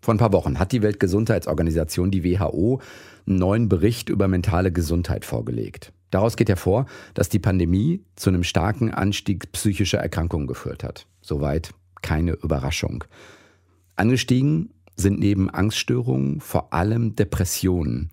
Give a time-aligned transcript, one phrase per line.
[0.00, 2.80] Vor ein paar Wochen hat die Weltgesundheitsorganisation, die WHO,
[3.26, 5.92] einen neuen Bericht über mentale Gesundheit vorgelegt.
[6.10, 11.06] Daraus geht hervor, dass die Pandemie zu einem starken Anstieg psychischer Erkrankungen geführt hat.
[11.20, 13.04] Soweit keine Überraschung.
[13.96, 18.10] Angestiegen sind neben Angststörungen vor allem Depressionen.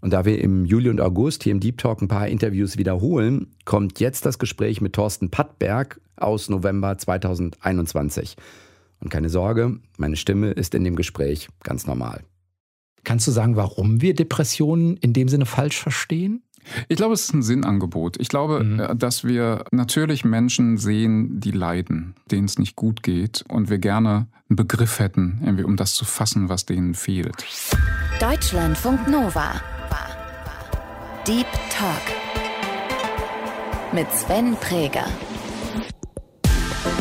[0.00, 3.48] Und da wir im Juli und August hier im Deep Talk ein paar Interviews wiederholen,
[3.64, 8.36] kommt jetzt das Gespräch mit Thorsten Pattberg aus November 2021.
[9.04, 12.24] Und keine Sorge, meine Stimme ist in dem Gespräch ganz normal.
[13.04, 16.42] Kannst du sagen, warum wir Depressionen in dem Sinne falsch verstehen?
[16.88, 18.18] Ich glaube, es ist ein Sinnangebot.
[18.18, 18.80] Ich glaube, mhm.
[18.80, 23.78] Äh, dass wir natürlich Menschen sehen, die leiden, denen es nicht gut geht und wir
[23.78, 27.44] gerne einen Begriff hätten, irgendwie, um das zu fassen, was denen fehlt.
[28.18, 29.60] Deutschlandfunk Nova.
[31.26, 32.02] Deep Talk
[33.92, 35.06] mit Sven Präger.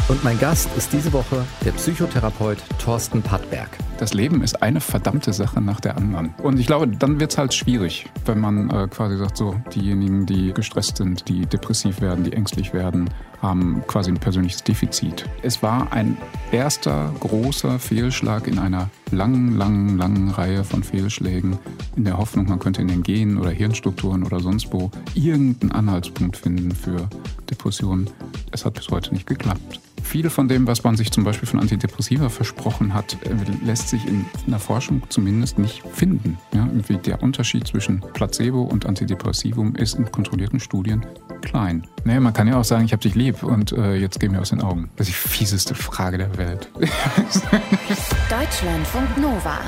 [0.08, 3.70] Und mein Gast ist diese Woche der Psychotherapeut Thorsten Pattberg.
[4.04, 6.34] Das Leben ist eine verdammte Sache nach der anderen.
[6.44, 10.26] Und ich glaube, dann wird es halt schwierig, wenn man äh, quasi sagt, so, diejenigen,
[10.26, 13.10] die gestresst sind, die depressiv werden, die ängstlich werden,
[13.42, 15.30] haben quasi ein persönliches Defizit.
[15.42, 16.18] Es war ein
[16.52, 21.58] erster großer Fehlschlag in einer langen, langen, langen Reihe von Fehlschlägen,
[21.96, 26.36] in der Hoffnung, man könnte in den Genen oder Hirnstrukturen oder sonst wo irgendeinen Anhaltspunkt
[26.36, 27.08] finden für
[27.50, 28.10] Depressionen.
[28.52, 29.80] Es hat bis heute nicht geklappt.
[30.04, 34.06] Viel von dem, was man sich zum Beispiel von Antidepressiva versprochen hat, äh, lässt sich
[34.06, 36.38] in der Forschung zumindest nicht finden.
[36.54, 36.68] Ja,
[37.06, 41.06] der Unterschied zwischen Placebo und Antidepressivum ist in kontrollierten Studien
[41.42, 41.88] klein.
[42.04, 44.42] Naja, man kann ja auch sagen, ich habe dich lieb und äh, jetzt geh mir
[44.42, 44.90] aus den Augen.
[44.98, 46.70] Das ist die fieseste Frage der Welt.
[48.30, 49.60] Deutschlandfunk Nova.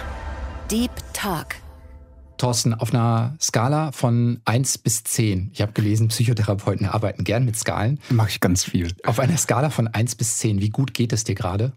[0.70, 1.65] Deep Talk.
[2.38, 5.52] Thorsten, auf einer Skala von 1 bis 10.
[5.54, 8.00] Ich habe gelesen, Psychotherapeuten arbeiten gern mit Skalen.
[8.10, 8.94] Mache ich ganz viel.
[9.04, 11.74] Auf einer Skala von 1 bis 10, wie gut geht es dir gerade?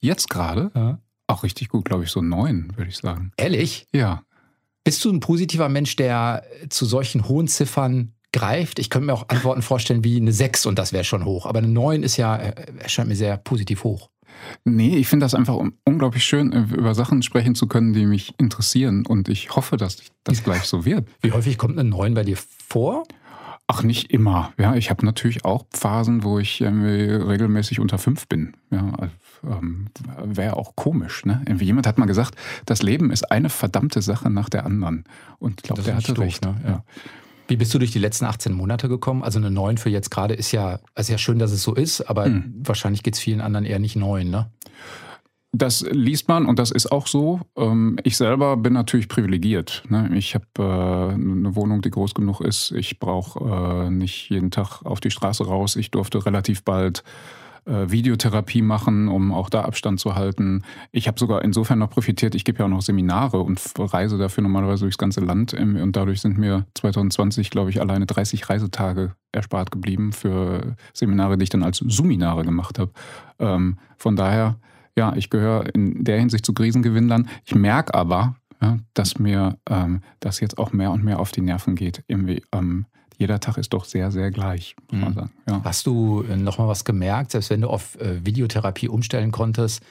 [0.00, 0.70] Jetzt gerade?
[0.74, 0.98] Ja.
[1.26, 3.32] Auch richtig gut, glaube ich, so 9, würde ich sagen.
[3.36, 3.86] Ehrlich?
[3.92, 4.22] Ja.
[4.84, 8.78] Bist du ein positiver Mensch, der zu solchen hohen Ziffern greift?
[8.78, 11.46] Ich könnte mir auch Antworten vorstellen wie eine 6 und das wäre schon hoch.
[11.46, 14.10] Aber eine 9 ist ja, äh, erscheint mir sehr positiv hoch.
[14.64, 18.34] Nee, ich finde das einfach unglaublich schön, äh, über Sachen sprechen zu können, die mich
[18.38, 19.06] interessieren.
[19.06, 21.08] Und ich hoffe, dass das gleich so wird.
[21.20, 23.04] Wie häufig kommt eine 9 bei dir vor?
[23.66, 24.52] Ach, nicht immer.
[24.58, 28.54] Ja, ich habe natürlich auch Phasen, wo ich regelmäßig unter 5 bin.
[28.70, 28.92] Ja,
[29.44, 29.86] ähm,
[30.22, 31.24] wäre auch komisch.
[31.24, 31.42] Ne?
[31.46, 32.34] Irgendwie jemand hat mal gesagt,
[32.66, 35.04] das Leben ist eine verdammte Sache nach der anderen.
[35.38, 36.44] Und ich glaube, der hatte recht.
[36.44, 36.54] Ne?
[36.66, 36.84] Ja.
[37.52, 39.22] Wie bist du durch die letzten 18 Monate gekommen?
[39.22, 42.00] Also eine 9 für jetzt gerade ist ja, ist ja schön, dass es so ist,
[42.00, 42.54] aber hm.
[42.64, 44.50] wahrscheinlich geht es vielen anderen eher nicht 9, ne?
[45.54, 47.42] Das liest man und das ist auch so.
[47.58, 49.82] Ähm, ich selber bin natürlich privilegiert.
[49.90, 50.10] Ne?
[50.14, 52.70] Ich habe äh, eine Wohnung, die groß genug ist.
[52.70, 55.76] Ich brauche äh, nicht jeden Tag auf die Straße raus.
[55.76, 57.04] Ich durfte relativ bald
[57.64, 60.62] äh, Videotherapie machen, um auch da Abstand zu halten.
[60.90, 64.42] Ich habe sogar insofern noch profitiert, ich gebe ja auch noch Seminare und reise dafür
[64.42, 69.70] normalerweise durchs ganze Land und dadurch sind mir 2020, glaube ich, alleine 30 Reisetage erspart
[69.70, 72.92] geblieben für Seminare, die ich dann als Suminare gemacht habe.
[73.38, 74.56] Ähm, von daher,
[74.96, 77.28] ja, ich gehöre in der Hinsicht zu Krisengewinnlern.
[77.44, 81.40] Ich merke aber, ja, dass mir ähm, das jetzt auch mehr und mehr auf die
[81.40, 82.04] Nerven geht.
[82.06, 82.86] Irgendwie, ähm,
[83.18, 85.14] jeder Tag ist doch sehr, sehr gleich, muss man mhm.
[85.14, 85.32] sagen.
[85.48, 85.60] Ja.
[85.64, 89.82] Hast du äh, nochmal was gemerkt, selbst wenn du auf äh, Videotherapie umstellen konntest,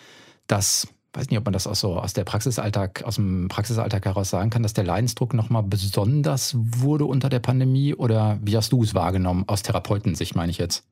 [0.47, 4.29] dass, weiß nicht, ob man das auch so aus der Praxisalltag, aus dem Praxisalltag heraus
[4.29, 7.93] sagen kann, dass der Leidensdruck nochmal besonders wurde unter der Pandemie?
[7.93, 10.83] Oder wie hast du es wahrgenommen, aus Therapeutensicht meine ich jetzt?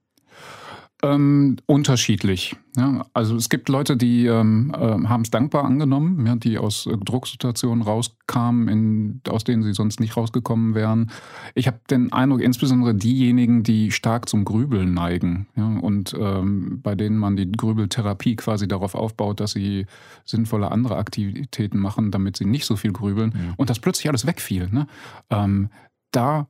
[1.02, 2.58] Ähm, unterschiedlich.
[2.76, 6.88] Ja, also es gibt Leute, die ähm, äh, haben es dankbar angenommen, ja, die aus
[6.88, 11.10] äh, Drucksituationen rauskamen, in, aus denen sie sonst nicht rausgekommen wären.
[11.56, 16.96] Ich habe den Eindruck, insbesondere diejenigen, die stark zum Grübeln neigen ja, und ähm, bei
[16.96, 19.86] denen man die Grübeltherapie quasi darauf aufbaut, dass sie
[20.26, 24.68] sinnvolle andere Aktivitäten machen, damit sie nicht so viel grübeln und das plötzlich alles wegfiel.
[24.70, 24.86] Ne?
[25.30, 25.70] Ähm,
[26.12, 26.48] da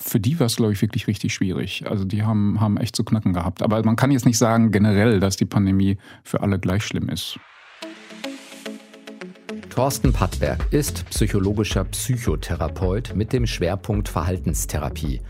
[0.00, 1.84] für die war es, glaube ich, wirklich richtig schwierig.
[1.88, 3.62] Also die haben, haben echt zu knacken gehabt.
[3.62, 7.38] Aber man kann jetzt nicht sagen generell, dass die Pandemie für alle gleich schlimm ist.
[9.70, 15.20] Thorsten Pattberg ist psychologischer Psychotherapeut mit dem Schwerpunkt Verhaltenstherapie.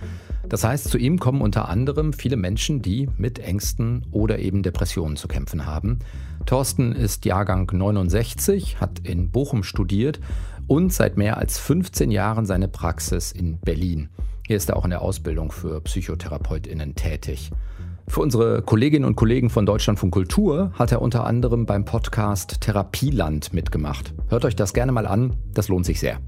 [0.49, 5.17] Das heißt, zu ihm kommen unter anderem viele Menschen, die mit Ängsten oder eben Depressionen
[5.17, 5.99] zu kämpfen haben.
[6.47, 10.21] Thorsten ist Jahrgang 69, hat in Bochum studiert
[10.67, 14.09] und seit mehr als 15 Jahren seine Praxis in Berlin.
[14.49, 17.51] Hier ist er auch in der Ausbildung für PsychotherapeutInnen tätig.
[18.07, 23.53] Für unsere Kolleginnen und Kollegen von Deutschlandfunk Kultur hat er unter anderem beim Podcast Therapieland
[23.53, 24.15] mitgemacht.
[24.31, 26.19] Hört euch das gerne mal an, das lohnt sich sehr.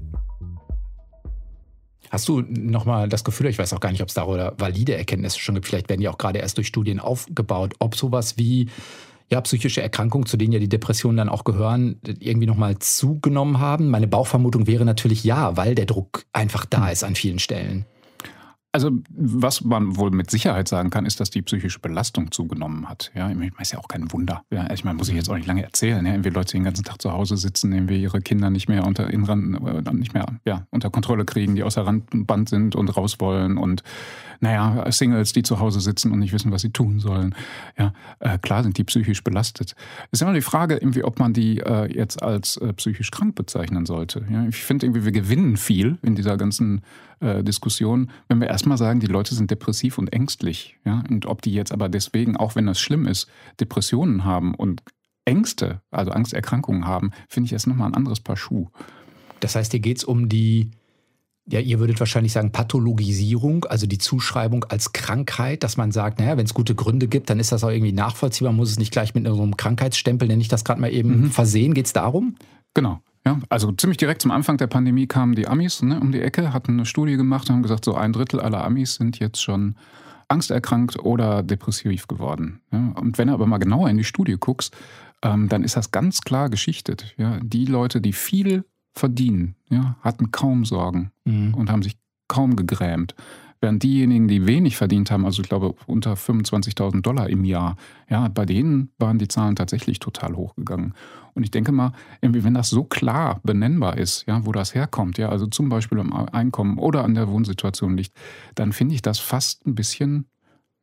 [2.11, 5.39] Hast du nochmal das Gefühl, ich weiß auch gar nicht, ob es darüber valide Erkenntnisse
[5.39, 8.69] schon gibt, vielleicht werden die auch gerade erst durch Studien aufgebaut, ob sowas wie
[9.31, 13.89] ja, psychische Erkrankungen, zu denen ja die Depressionen dann auch gehören, irgendwie nochmal zugenommen haben?
[13.89, 17.87] Meine Bauchvermutung wäre natürlich ja, weil der Druck einfach da ist an vielen Stellen.
[18.73, 23.11] Also was man wohl mit Sicherheit sagen kann, ist, dass die psychische Belastung zugenommen hat.
[23.13, 24.43] Ja, ich meine, ist ja auch kein Wunder.
[24.49, 26.05] Ja, ich meine, muss ich jetzt auch nicht lange erzählen.
[26.05, 28.85] Ja, irgendwie Leute, die den ganzen Tag zu Hause sitzen, irgendwie ihre Kinder nicht mehr
[28.85, 33.19] unter Inran, äh, nicht mehr ja, unter Kontrolle kriegen, die außer Randband sind und raus
[33.19, 33.83] wollen und
[34.41, 37.35] naja, Singles, die zu Hause sitzen und nicht wissen, was sie tun sollen.
[37.77, 39.75] Ja, äh, klar sind die psychisch belastet.
[40.11, 43.35] Es ist immer die Frage, irgendwie, ob man die äh, jetzt als äh, psychisch krank
[43.35, 44.25] bezeichnen sollte.
[44.29, 46.81] Ja, ich finde irgendwie, wir gewinnen viel in dieser ganzen
[47.19, 50.75] äh, Diskussion, wenn wir erstmal sagen, die Leute sind depressiv und ängstlich.
[50.85, 53.29] Ja, und ob die jetzt aber deswegen, auch wenn das schlimm ist,
[53.59, 54.81] Depressionen haben und
[55.23, 58.69] Ängste, also Angsterkrankungen haben, finde ich erst nochmal ein anderes Paar Schuh.
[59.39, 60.71] Das heißt, hier geht es um die
[61.51, 66.37] ja, ihr würdet wahrscheinlich sagen Pathologisierung, also die Zuschreibung als Krankheit, dass man sagt, naja,
[66.37, 69.13] wenn es gute Gründe gibt, dann ist das auch irgendwie nachvollziehbar, muss es nicht gleich
[69.13, 71.31] mit so einem Krankheitsstempel, nenne ich das gerade mal eben, mhm.
[71.31, 71.73] versehen.
[71.73, 72.35] Geht es darum?
[72.73, 73.01] Genau.
[73.25, 76.53] Ja, also ziemlich direkt zum Anfang der Pandemie kamen die Amis ne, um die Ecke,
[76.53, 79.75] hatten eine Studie gemacht und haben gesagt, so ein Drittel aller Amis sind jetzt schon
[80.27, 82.61] angsterkrankt oder depressiv geworden.
[82.71, 84.75] Ja, und wenn du aber mal genauer in die Studie guckst,
[85.21, 87.13] ähm, dann ist das ganz klar geschichtet.
[87.17, 88.63] Ja, die Leute, die viel
[88.93, 91.53] verdienen, ja, hatten kaum Sorgen mhm.
[91.53, 91.97] und haben sich
[92.27, 93.15] kaum gegrämt.
[93.63, 97.75] Während diejenigen, die wenig verdient haben, also ich glaube unter 25.000 Dollar im Jahr,
[98.09, 100.95] ja, bei denen waren die Zahlen tatsächlich total hochgegangen.
[101.35, 105.29] Und ich denke mal, wenn das so klar benennbar ist, ja, wo das herkommt, ja,
[105.29, 108.13] also zum Beispiel am Einkommen oder an der Wohnsituation liegt,
[108.55, 110.25] dann finde ich das fast ein bisschen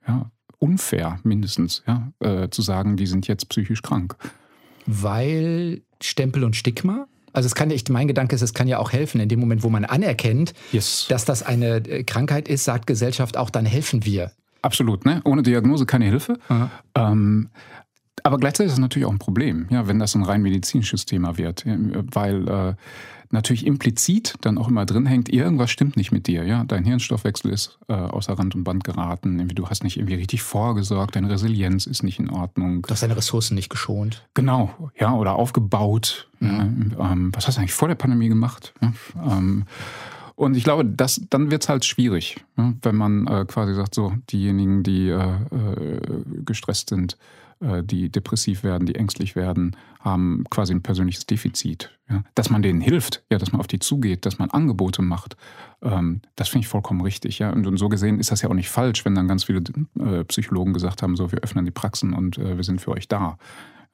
[0.06, 4.16] ja, unfair, mindestens, ja, äh, zu sagen, die sind jetzt psychisch krank.
[4.86, 7.08] Weil Stempel und Stigma?
[7.38, 9.62] Also es kann ja, mein Gedanke ist, es kann ja auch helfen, in dem Moment,
[9.62, 11.06] wo man anerkennt, yes.
[11.08, 14.32] dass das eine äh, Krankheit ist, sagt Gesellschaft auch, dann helfen wir.
[14.60, 15.20] Absolut, ne?
[15.24, 16.36] Ohne Diagnose keine Hilfe.
[16.96, 17.50] Ähm,
[18.24, 21.38] aber gleichzeitig ist es natürlich auch ein Problem, ja, wenn das ein rein medizinisches Thema
[21.38, 22.74] wird, weil äh,
[23.30, 26.44] natürlich implizit dann auch immer drin hängt, irgendwas stimmt nicht mit dir.
[26.44, 26.64] Ja?
[26.64, 30.42] Dein Hirnstoffwechsel ist äh, außer Rand und Band geraten, irgendwie, du hast nicht irgendwie richtig
[30.42, 32.82] vorgesorgt, deine Resilienz ist nicht in Ordnung.
[32.82, 34.26] Du hast deine Ressourcen nicht geschont.
[34.34, 36.28] Genau, ja, oder aufgebaut.
[36.40, 36.94] Mhm.
[36.98, 38.74] Ja, ähm, was hast du eigentlich vor der Pandemie gemacht?
[38.80, 38.92] Ja,
[39.36, 39.64] ähm,
[40.34, 43.94] und ich glaube, das, dann wird es halt schwierig, ja, wenn man äh, quasi sagt,
[43.94, 46.00] so diejenigen, die äh, äh
[46.44, 47.16] gestresst sind,
[47.60, 51.98] die depressiv werden, die ängstlich werden, haben quasi ein persönliches Defizit.
[52.08, 52.22] Ja?
[52.34, 55.36] Dass man denen hilft, ja, dass man auf die zugeht, dass man Angebote macht,
[55.82, 57.38] ähm, das finde ich vollkommen richtig.
[57.38, 57.50] Ja?
[57.50, 59.62] Und, und, so gesehen ist das ja auch nicht falsch, wenn dann ganz viele
[59.98, 63.08] äh, Psychologen gesagt haben, so wir öffnen die Praxen und äh, wir sind für euch
[63.08, 63.38] da.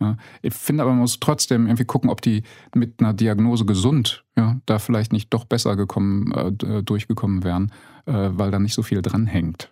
[0.01, 0.17] Ja?
[0.43, 2.43] Ich finde aber, man muss trotzdem irgendwie gucken, ob die
[2.75, 7.73] mit einer Diagnose gesund ja, da vielleicht nicht doch besser gekommen, äh, durchgekommen wären,
[8.07, 9.71] äh, weil da nicht so viel dranhängt.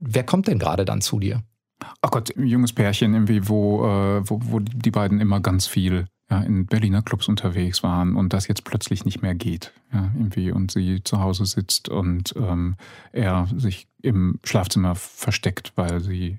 [0.00, 1.42] Wer kommt denn gerade dann zu dir?
[2.02, 6.06] Ach Gott, ein junges Pärchen irgendwie, wo, äh, wo, wo die beiden immer ganz viel
[6.30, 9.72] ja, in Berliner Clubs unterwegs waren und das jetzt plötzlich nicht mehr geht.
[9.92, 12.76] Ja, irgendwie und sie zu Hause sitzt und ähm,
[13.12, 16.38] er sich im Schlafzimmer versteckt, weil sie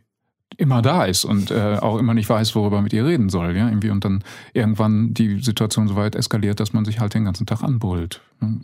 [0.62, 3.58] immer da ist und äh, auch immer nicht weiß, worüber er mit ihr reden soll.
[3.58, 3.68] Ja?
[3.68, 4.24] Irgendwie und dann
[4.54, 8.22] irgendwann die Situation so weit eskaliert, dass man sich halt den ganzen Tag anbrüllt.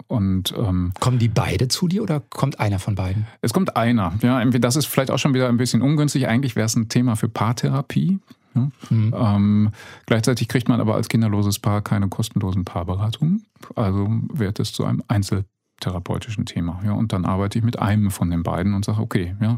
[0.07, 3.25] Und, ähm, Kommen die beide zu dir oder kommt einer von beiden?
[3.41, 4.13] Es kommt einer.
[4.21, 6.27] Ja, das ist vielleicht auch schon wieder ein bisschen ungünstig.
[6.27, 8.19] Eigentlich wäre es ein Thema für Paartherapie.
[8.53, 8.69] Ja?
[8.89, 9.15] Mhm.
[9.17, 9.69] Ähm,
[10.05, 13.45] gleichzeitig kriegt man aber als kinderloses Paar keine kostenlosen Paarberatungen.
[13.75, 16.79] Also wird es zu einem Einzeltherapeutischen Thema.
[16.85, 16.93] Ja?
[16.93, 19.57] Und dann arbeite ich mit einem von den beiden und sage, okay, ja,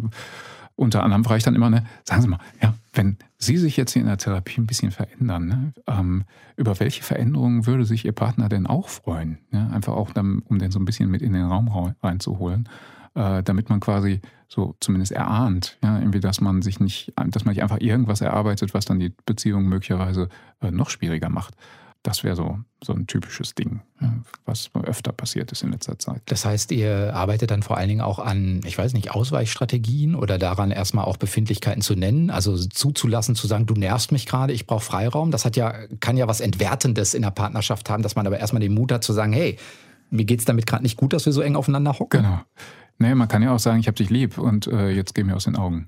[0.80, 3.92] unter anderem frage ich dann immer, ne, sagen Sie mal, ja, wenn Sie sich jetzt
[3.92, 6.24] hier in der Therapie ein bisschen verändern, ne, ähm,
[6.56, 9.40] über welche Veränderungen würde sich Ihr Partner denn auch freuen?
[9.52, 12.70] Ja, einfach auch, dann, um den so ein bisschen mit in den Raum reinzuholen,
[13.16, 17.54] äh, damit man quasi so zumindest erahnt, ja, irgendwie, dass man sich nicht, dass man
[17.54, 20.30] nicht einfach irgendwas erarbeitet, was dann die Beziehung möglicherweise
[20.62, 21.56] äh, noch schwieriger macht.
[22.04, 23.82] Das wäre so, so ein typisches Ding,
[24.46, 26.22] was öfter passiert ist in letzter Zeit.
[26.28, 30.38] Das heißt, ihr arbeitet dann vor allen Dingen auch an, ich weiß nicht, Ausweichstrategien oder
[30.38, 34.66] daran erstmal auch Befindlichkeiten zu nennen, also zuzulassen, zu sagen, du nervst mich gerade, ich
[34.66, 35.32] brauche Freiraum.
[35.32, 38.62] Das hat ja, kann ja was Entwertendes in der Partnerschaft haben, dass man aber erstmal
[38.62, 39.58] den Mut hat zu sagen, hey,
[40.10, 42.22] mir geht es damit gerade nicht gut, dass wir so eng aufeinander hocken.
[42.22, 42.40] Genau.
[43.02, 45.38] Nee, man kann ja auch sagen, ich habe dich lieb und äh, jetzt geh mir
[45.38, 45.88] aus den Augen.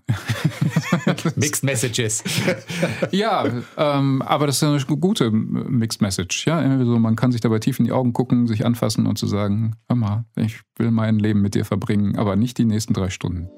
[1.36, 2.24] Mixed Messages.
[3.12, 6.48] ja, ähm, aber das ist eine gute Mixed Message.
[6.48, 9.28] Ja, so, man kann sich dabei tief in die Augen gucken, sich anfassen und zu
[9.28, 13.10] sagen, hör mal, ich will mein Leben mit dir verbringen, aber nicht die nächsten drei
[13.10, 13.50] Stunden.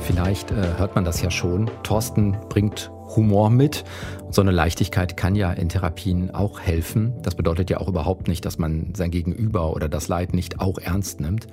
[0.00, 1.70] Vielleicht äh, hört man das ja schon.
[1.84, 3.84] Thorsten bringt Humor mit.
[4.24, 7.14] Und so eine Leichtigkeit kann ja in Therapien auch helfen.
[7.22, 10.78] Das bedeutet ja auch überhaupt nicht, dass man sein Gegenüber oder das Leid nicht auch
[10.78, 11.46] ernst nimmt.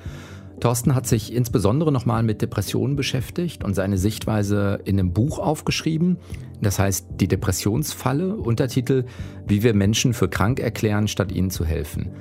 [0.60, 6.18] Thorsten hat sich insbesondere nochmal mit Depressionen beschäftigt und seine Sichtweise in einem Buch aufgeschrieben.
[6.62, 9.06] Das heißt Die Depressionsfalle, Untertitel
[9.46, 12.12] Wie wir Menschen für krank erklären, statt ihnen zu helfen.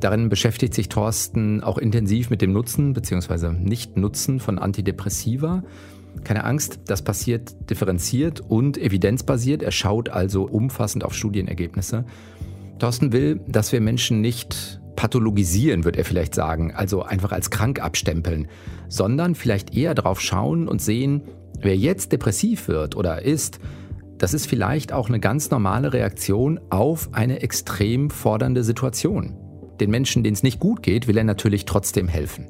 [0.00, 3.52] Darin beschäftigt sich Thorsten auch intensiv mit dem Nutzen bzw.
[3.52, 5.62] Nicht-Nutzen von Antidepressiva.
[6.26, 9.62] Keine Angst, das passiert differenziert und evidenzbasiert.
[9.62, 12.04] Er schaut also umfassend auf Studienergebnisse.
[12.80, 17.80] Thorsten will, dass wir Menschen nicht pathologisieren, wird er vielleicht sagen, also einfach als krank
[17.80, 18.48] abstempeln,
[18.88, 21.22] sondern vielleicht eher darauf schauen und sehen,
[21.60, 23.60] wer jetzt depressiv wird oder ist,
[24.18, 29.36] das ist vielleicht auch eine ganz normale Reaktion auf eine extrem fordernde Situation.
[29.78, 32.48] Den Menschen, denen es nicht gut geht, will er natürlich trotzdem helfen.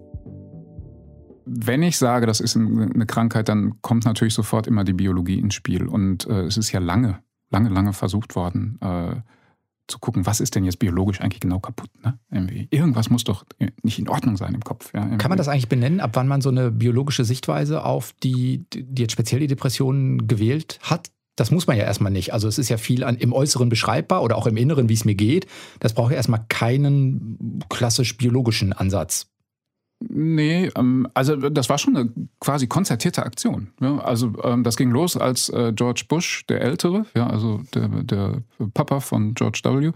[1.46, 5.54] Wenn ich sage, das ist eine Krankheit, dann kommt natürlich sofort immer die Biologie ins
[5.54, 5.86] Spiel.
[5.86, 9.16] Und äh, es ist ja lange, lange, lange versucht worden, äh,
[9.86, 11.90] zu gucken, was ist denn jetzt biologisch eigentlich genau kaputt.
[12.02, 12.18] Ne?
[12.30, 12.66] Irgendwie.
[12.70, 13.44] Irgendwas muss doch
[13.82, 14.92] nicht in Ordnung sein im Kopf.
[14.92, 15.06] Ja?
[15.16, 19.02] Kann man das eigentlich benennen, ab wann man so eine biologische Sichtweise auf die, die
[19.02, 21.10] jetzt speziell die Depressionen gewählt hat?
[21.36, 22.32] Das muss man ja erstmal nicht.
[22.32, 25.04] Also es ist ja viel an, im Äußeren beschreibbar oder auch im Inneren, wie es
[25.04, 25.46] mir geht.
[25.80, 29.28] Das braucht ja erstmal keinen klassisch biologischen Ansatz.
[29.98, 33.68] Nee, ähm, also das war schon eine quasi konzertierte Aktion.
[33.80, 38.42] Also ähm, das ging los, als äh, George Bush, der Ältere, ja, also der, der
[38.74, 39.92] Papa von George W.,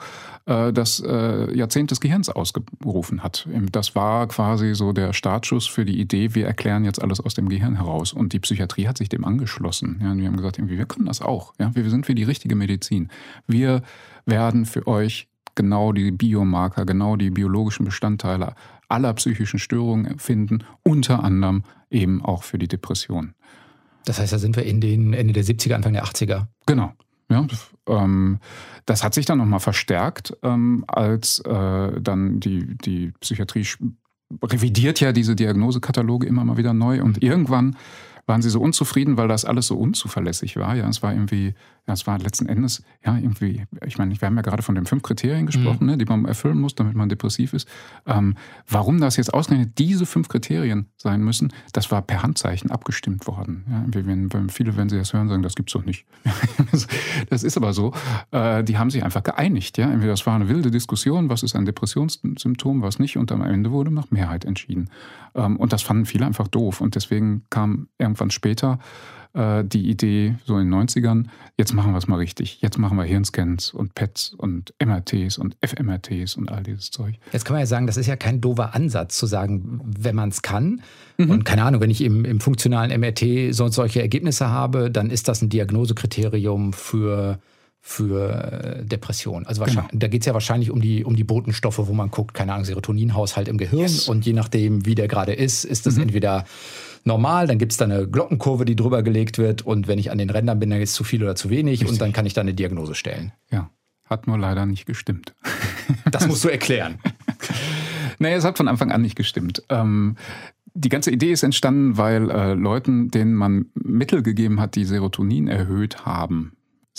[0.46, 3.46] äh, das äh, Jahrzehnt des Gehirns ausgerufen hat.
[3.72, 7.50] Das war quasi so der Startschuss für die Idee, wir erklären jetzt alles aus dem
[7.50, 8.14] Gehirn heraus.
[8.14, 10.00] Und die Psychiatrie hat sich dem angeschlossen.
[10.02, 10.12] Ja?
[10.12, 11.52] Und wir haben gesagt, wir können das auch.
[11.58, 11.74] Ja?
[11.74, 13.10] Wir sind für die richtige Medizin.
[13.46, 13.82] Wir
[14.24, 18.54] werden für euch genau die Biomarker, genau die biologischen Bestandteile
[18.90, 23.34] aller psychischen Störungen finden, unter anderem eben auch für die Depression.
[24.04, 26.46] Das heißt, da sind wir in den Ende der 70er, Anfang der 80er.
[26.66, 26.92] Genau.
[27.30, 27.46] Ja,
[27.86, 28.40] ähm,
[28.86, 33.64] das hat sich dann nochmal verstärkt, ähm, als äh, dann die, die Psychiatrie
[34.42, 37.28] revidiert ja diese Diagnosekataloge immer mal wieder neu und mhm.
[37.28, 37.76] irgendwann
[38.30, 40.74] waren sie so unzufrieden, weil das alles so unzuverlässig war.
[40.74, 41.54] Ja, es war irgendwie
[41.90, 44.86] ja, es war letzten Endes, ja, irgendwie, ich meine, wir haben ja gerade von den
[44.86, 45.90] fünf Kriterien gesprochen, mhm.
[45.90, 47.68] ne, die man erfüllen muss, damit man depressiv ist.
[48.06, 48.36] Ähm,
[48.68, 53.64] warum das jetzt ausgerechnet diese fünf Kriterien sein müssen, das war per Handzeichen abgestimmt worden.
[53.68, 56.04] Ja, wenn, wenn viele, wenn sie das hören, sagen, das gibt's doch nicht.
[57.28, 57.92] das ist aber so.
[58.30, 59.78] Äh, die haben sich einfach geeinigt.
[59.78, 59.94] Ja?
[59.96, 63.16] Das war eine wilde Diskussion, was ist ein Depressionssymptom, was nicht.
[63.16, 64.90] Und am Ende wurde nach Mehrheit entschieden.
[65.34, 66.80] Ähm, und das fanden viele einfach doof.
[66.80, 68.78] Und deswegen kam irgendwann später
[69.32, 72.60] äh, die Idee, so in den 90ern, jetzt machen wir es mal richtig.
[72.62, 77.14] Jetzt machen wir Hirnscans und PETs und MRTs und FMRTs und all dieses Zeug.
[77.32, 80.30] Jetzt kann man ja sagen, das ist ja kein doofer Ansatz zu sagen, wenn man
[80.30, 80.82] es kann.
[81.16, 81.30] Mhm.
[81.30, 85.28] Und keine Ahnung, wenn ich im, im funktionalen MRT so, solche Ergebnisse habe, dann ist
[85.28, 87.38] das ein Diagnosekriterium für
[87.82, 89.46] für Depression.
[89.46, 89.88] Also genau.
[89.90, 92.66] da geht es ja wahrscheinlich um die, um die Botenstoffe, wo man guckt, keine Ahnung,
[92.66, 93.80] Serotoninhaushalt im Gehirn.
[93.80, 94.06] Yes.
[94.06, 96.02] Und je nachdem, wie der gerade ist, ist das mhm.
[96.02, 96.44] entweder
[97.04, 100.18] normal, dann gibt es da eine Glockenkurve, die drüber gelegt wird und wenn ich an
[100.18, 101.88] den Rändern bin, dann ist es zu viel oder zu wenig Richtig.
[101.90, 103.32] und dann kann ich da eine Diagnose stellen.
[103.50, 103.70] Ja,
[104.04, 105.34] hat nur leider nicht gestimmt.
[106.12, 107.00] Das musst du erklären.
[108.20, 109.64] naja, es hat von Anfang an nicht gestimmt.
[109.68, 110.14] Ähm,
[110.72, 115.48] die ganze Idee ist entstanden, weil äh, Leuten, denen man Mittel gegeben hat, die Serotonin
[115.48, 116.52] erhöht haben,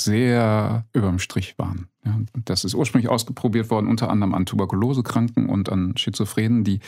[0.03, 1.87] sehr überm Strich waren.
[2.03, 6.63] Ja, das ist ursprünglich ausprobiert worden, unter anderem an Tuberkulosekranken und an Schizophrenen.
[6.63, 6.79] Die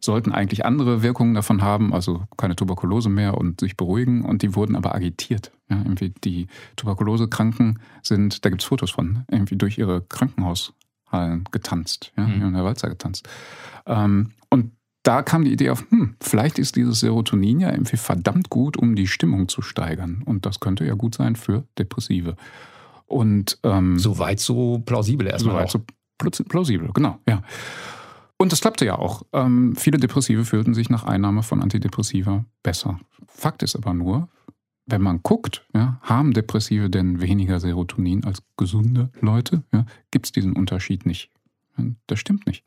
[0.00, 4.24] sollten eigentlich andere Wirkungen davon haben, also keine Tuberkulose mehr und sich beruhigen.
[4.24, 5.52] Und die wurden aber agitiert.
[5.68, 12.12] Ja, irgendwie die Tuberkulosekranken sind, da gibt es Fotos von, irgendwie durch ihre Krankenhaushallen getanzt,
[12.16, 12.42] ja, mhm.
[12.42, 13.28] in der Walzer getanzt.
[13.86, 14.72] Ähm, und
[15.02, 18.94] da kam die Idee auf, hm, vielleicht ist dieses Serotonin ja irgendwie verdammt gut, um
[18.94, 20.22] die Stimmung zu steigern.
[20.24, 22.36] Und das könnte ja gut sein für Depressive.
[23.06, 25.68] Und ähm, soweit so plausibel erstmal.
[25.68, 27.42] Soweit so plausibel, genau, ja.
[28.38, 29.22] Und das klappte ja auch.
[29.32, 32.98] Ähm, viele Depressive fühlten sich nach Einnahme von Antidepressiva besser.
[33.26, 34.28] Fakt ist aber nur,
[34.86, 39.62] wenn man guckt, ja, haben Depressive denn weniger Serotonin als gesunde Leute?
[39.72, 41.30] Ja, Gibt es diesen Unterschied nicht?
[42.06, 42.64] Das stimmt nicht.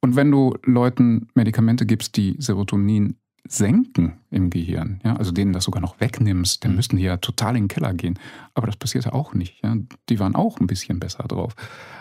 [0.00, 5.64] Und wenn du Leuten Medikamente gibst, die Serotonin senken im Gehirn, ja, also denen das
[5.64, 6.76] sogar noch wegnimmst, dann mhm.
[6.76, 8.18] müssten die ja total in den Keller gehen.
[8.54, 9.62] Aber das passierte auch nicht.
[9.62, 9.76] Ja.
[10.08, 11.54] Die waren auch ein bisschen besser drauf.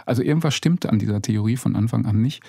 [0.06, 2.44] Also irgendwas stimmte an dieser Theorie von Anfang an nicht.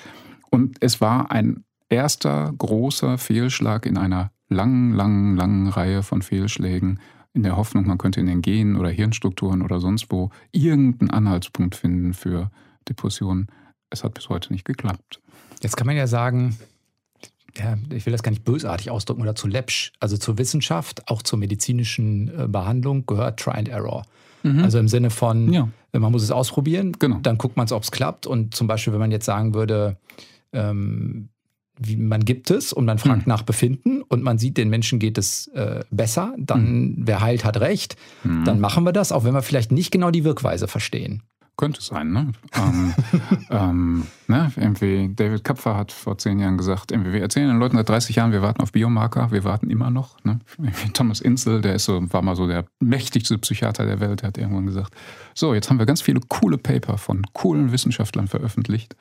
[0.50, 7.00] Und es war ein erster großer Fehlschlag in einer langen, langen, langen Reihe von Fehlschlägen,
[7.34, 11.76] in der Hoffnung, man könnte in den Genen oder Hirnstrukturen oder sonst wo irgendeinen Anhaltspunkt
[11.76, 12.50] finden für
[12.88, 13.48] Depressionen.
[13.90, 15.20] Es hat bis heute nicht geklappt.
[15.62, 16.56] Jetzt kann man ja sagen,
[17.56, 19.92] ja, ich will das gar nicht bösartig ausdrücken oder zu läppsch.
[20.00, 24.04] Also zur Wissenschaft, auch zur medizinischen äh, Behandlung gehört Try and Error.
[24.42, 24.60] Mhm.
[24.60, 25.68] Also im Sinne von, ja.
[25.92, 27.18] man muss es ausprobieren, genau.
[27.22, 28.26] dann guckt man es, ob es klappt.
[28.26, 29.96] Und zum Beispiel, wenn man jetzt sagen würde,
[30.52, 31.28] ähm,
[31.80, 33.28] wie, man gibt es und man fragt hm.
[33.28, 36.96] nach Befinden und man sieht, den Menschen geht es äh, besser, dann hm.
[37.00, 38.44] wer heilt, hat recht, hm.
[38.44, 41.22] dann machen wir das, auch wenn wir vielleicht nicht genau die Wirkweise verstehen.
[41.58, 42.30] Könnte sein, ne?
[42.54, 42.94] ähm,
[43.50, 44.52] ähm, ne?
[44.54, 48.30] Irgendwie David Kapfer hat vor zehn Jahren gesagt, wir erzählen den Leuten seit 30 Jahren,
[48.30, 50.22] wir warten auf Biomarker, wir warten immer noch.
[50.22, 50.38] Ne?
[50.92, 54.38] Thomas Insel, der ist so, war mal so der mächtigste Psychiater der Welt, der hat
[54.38, 54.94] irgendwann gesagt,
[55.34, 58.94] so, jetzt haben wir ganz viele coole Paper von coolen Wissenschaftlern veröffentlicht.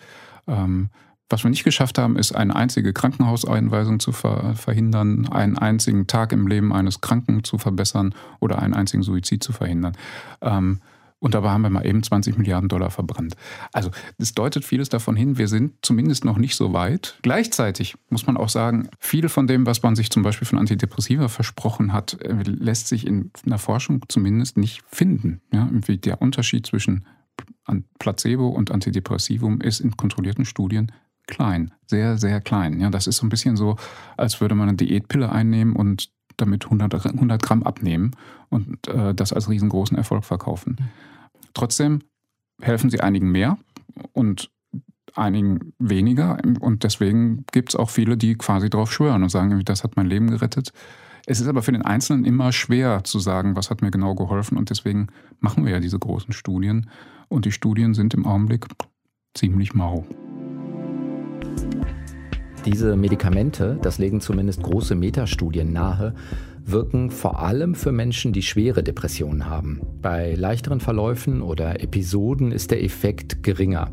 [0.48, 0.90] Ähm,
[1.30, 6.32] was wir nicht geschafft haben, ist eine einzige Krankenhauseinweisung zu ver verhindern, einen einzigen Tag
[6.32, 9.96] im Leben eines Kranken zu verbessern oder einen einzigen Suizid zu verhindern.
[10.42, 10.80] Ähm,
[11.20, 13.36] und dabei haben wir mal eben 20 Milliarden Dollar verbrannt.
[13.74, 17.18] Also es deutet vieles davon hin, wir sind zumindest noch nicht so weit.
[17.24, 21.28] Gleichzeitig muss man auch sagen, viel von dem, was man sich zum Beispiel von Antidepressiva
[21.28, 25.42] versprochen hat, äh, lässt sich in der Forschung zumindest nicht finden.
[25.52, 27.06] Ja, der Unterschied zwischen
[28.00, 30.92] Placebo und Antidepressivum ist in kontrollierten Studien
[31.28, 32.80] klein, sehr, sehr klein.
[32.80, 33.76] Ja, das ist so ein bisschen so,
[34.16, 38.12] als würde man eine Diätpille einnehmen und damit 100, 100 Gramm abnehmen
[38.50, 40.78] und äh, das als riesengroßen Erfolg verkaufen.
[41.58, 42.04] Trotzdem
[42.62, 43.58] helfen sie einigen mehr
[44.14, 44.52] und
[45.16, 46.38] einigen weniger.
[46.60, 50.06] Und deswegen gibt es auch viele, die quasi darauf schwören und sagen, das hat mein
[50.06, 50.72] Leben gerettet.
[51.26, 54.56] Es ist aber für den Einzelnen immer schwer zu sagen, was hat mir genau geholfen.
[54.56, 55.08] Und deswegen
[55.40, 56.92] machen wir ja diese großen Studien.
[57.28, 58.68] Und die Studien sind im Augenblick
[59.34, 60.06] ziemlich mau.
[62.66, 66.14] Diese Medikamente, das legen zumindest große Metastudien nahe,
[66.70, 69.82] wirken vor allem für Menschen, die schwere Depressionen haben.
[70.02, 73.92] Bei leichteren Verläufen oder Episoden ist der Effekt geringer.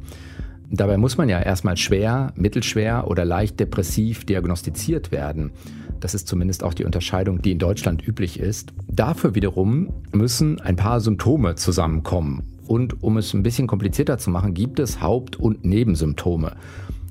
[0.70, 5.52] Dabei muss man ja erstmal schwer, mittelschwer oder leicht depressiv diagnostiziert werden.
[6.00, 8.72] Das ist zumindest auch die Unterscheidung, die in Deutschland üblich ist.
[8.88, 12.42] Dafür wiederum müssen ein paar Symptome zusammenkommen.
[12.66, 16.56] Und um es ein bisschen komplizierter zu machen, gibt es Haupt- und Nebensymptome.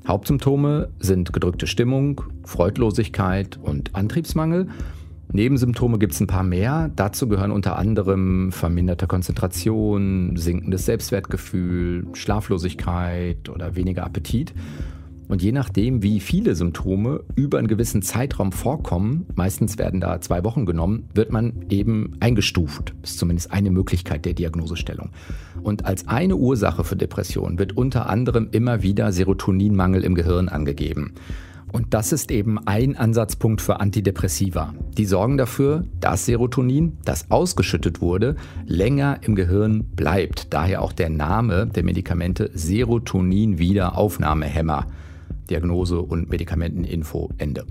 [0.06, 4.68] Hauptsymptome sind gedrückte Stimmung, Freudlosigkeit und Antriebsmangel.
[5.34, 6.92] Nebensymptome gibt es ein paar mehr.
[6.94, 14.54] Dazu gehören unter anderem verminderte Konzentration, sinkendes Selbstwertgefühl, Schlaflosigkeit oder weniger Appetit.
[15.26, 20.44] Und je nachdem, wie viele Symptome über einen gewissen Zeitraum vorkommen, meistens werden da zwei
[20.44, 22.94] Wochen genommen, wird man eben eingestuft.
[23.02, 25.10] Das ist zumindest eine Möglichkeit der Diagnosestellung.
[25.64, 31.14] Und als eine Ursache für Depressionen wird unter anderem immer wieder Serotoninmangel im Gehirn angegeben.
[31.74, 34.72] Und das ist eben ein Ansatzpunkt für Antidepressiva.
[34.96, 40.54] Die sorgen dafür, dass Serotonin, das ausgeschüttet wurde, länger im Gehirn bleibt.
[40.54, 44.86] Daher auch der Name der Medikamente Serotonin-Wiederaufnahmehämmer.
[45.50, 47.66] Diagnose und Medikamenteninfo Ende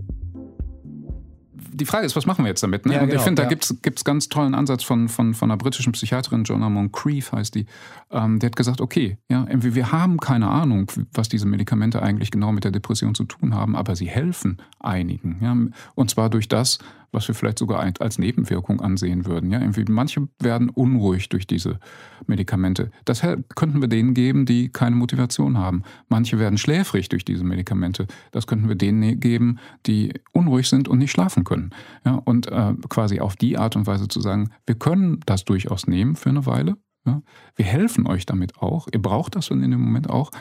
[1.73, 2.85] die Frage ist, was machen wir jetzt damit?
[2.85, 2.93] Ne?
[2.93, 3.55] Ja, und genau, ich finde, da ja.
[3.55, 7.65] gibt es ganz tollen Ansatz von, von, von einer britischen Psychiaterin, Joanna Moncrief heißt die.
[8.11, 12.51] Ähm, die hat gesagt, okay, ja, wir haben keine Ahnung, was diese Medikamente eigentlich genau
[12.51, 15.37] mit der Depression zu tun haben, aber sie helfen einigen.
[15.41, 15.55] Ja?
[15.95, 16.79] Und zwar durch das,
[17.13, 19.51] was wir vielleicht sogar als Nebenwirkung ansehen würden.
[19.51, 21.79] Ja, irgendwie manche werden unruhig durch diese
[22.27, 22.91] Medikamente.
[23.05, 23.21] Das
[23.55, 25.83] könnten wir denen geben, die keine Motivation haben.
[26.09, 28.07] Manche werden schläfrig durch diese Medikamente.
[28.31, 31.69] Das könnten wir denen ne-, geben, die unruhig sind und nicht schlafen können.
[32.05, 35.87] Ja, und äh, quasi auf die Art und Weise zu sagen, wir können das durchaus
[35.87, 36.77] nehmen für eine Weile.
[37.05, 37.21] Ja,
[37.55, 38.87] wir helfen euch damit auch.
[38.91, 40.31] Ihr braucht das in dem Moment auch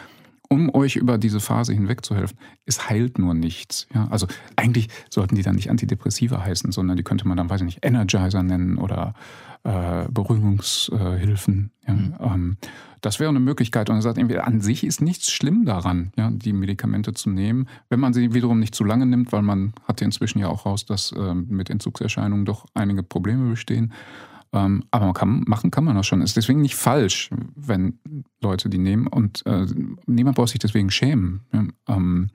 [0.52, 2.36] um euch über diese Phase hinweg zu helfen.
[2.66, 3.86] Es heilt nur nichts.
[3.94, 4.06] Ja?
[4.10, 7.64] Also eigentlich sollten die dann nicht Antidepressiva heißen, sondern die könnte man dann, weiß ich
[7.64, 9.14] nicht, Energizer nennen oder
[9.64, 11.70] äh, Beruhigungshilfen.
[11.88, 11.94] Ja?
[11.94, 12.14] Mhm.
[12.20, 12.56] Ähm,
[13.00, 13.88] das wäre eine Möglichkeit.
[13.88, 17.98] Und er sagt, an sich ist nichts schlimm daran, ja, die Medikamente zu nehmen, wenn
[17.98, 20.84] man sie wiederum nicht zu lange nimmt, weil man hat ja inzwischen ja auch raus,
[20.84, 23.94] dass äh, mit Entzugserscheinungen doch einige Probleme bestehen.
[24.52, 26.20] Ähm, aber man kann, machen kann man das schon.
[26.20, 27.98] Ist deswegen nicht falsch, wenn
[28.40, 29.66] Leute die nehmen und äh,
[30.06, 31.40] niemand braucht sich deswegen schämen.
[31.52, 31.64] Ja?
[31.88, 32.30] Ähm,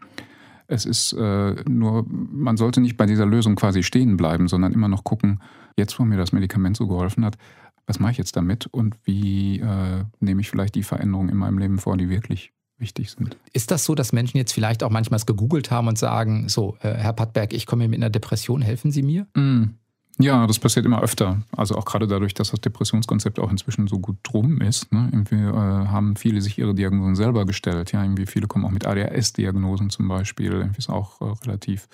[0.68, 4.88] es ist äh, nur, man sollte nicht bei dieser Lösung quasi stehen bleiben, sondern immer
[4.90, 5.42] noch gucken,
[5.78, 7.38] jetzt wo mir das Medikament so geholfen hat,
[7.86, 11.58] was mache ich jetzt damit und wie äh, nehme ich vielleicht die Veränderungen in meinem
[11.58, 13.38] Leben vor, die wirklich wichtig sind.
[13.54, 16.94] Ist das so, dass Menschen jetzt vielleicht auch manchmal gegoogelt haben und sagen, so, äh,
[16.94, 19.28] Herr Pattberg, ich komme mit einer Depression, helfen Sie mir?
[19.36, 19.78] Mm.
[20.20, 21.42] Ja, das passiert immer öfter.
[21.56, 24.92] Also auch gerade dadurch, dass das Depressionskonzept auch inzwischen so gut drum ist.
[24.92, 25.10] Ne?
[25.12, 27.92] Irgendwie äh, haben viele sich ihre Diagnosen selber gestellt.
[27.92, 30.54] Ja, irgendwie viele kommen auch mit ADHS-Diagnosen zum Beispiel.
[30.54, 31.88] Irgendwie ist auch äh, relativ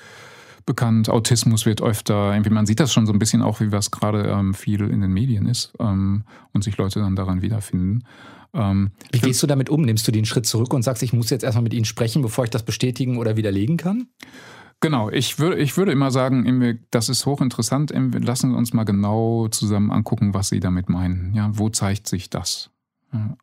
[0.66, 1.10] bekannt.
[1.10, 4.30] Autismus wird öfter, irgendwie man sieht das schon so ein bisschen auch, wie was gerade
[4.30, 8.06] ähm, viel in den Medien ist ähm, und sich Leute dann daran wiederfinden.
[8.54, 9.82] Ähm, wie gehst du damit um?
[9.82, 12.44] Nimmst du den Schritt zurück und sagst, ich muss jetzt erstmal mit ihnen sprechen, bevor
[12.44, 14.08] ich das bestätigen oder widerlegen kann?
[14.84, 17.94] Genau, ich würde, ich würde immer sagen, das ist hochinteressant.
[17.96, 21.34] Lassen Sie uns mal genau zusammen angucken, was Sie damit meinen.
[21.34, 22.70] Ja, wo zeigt sich das?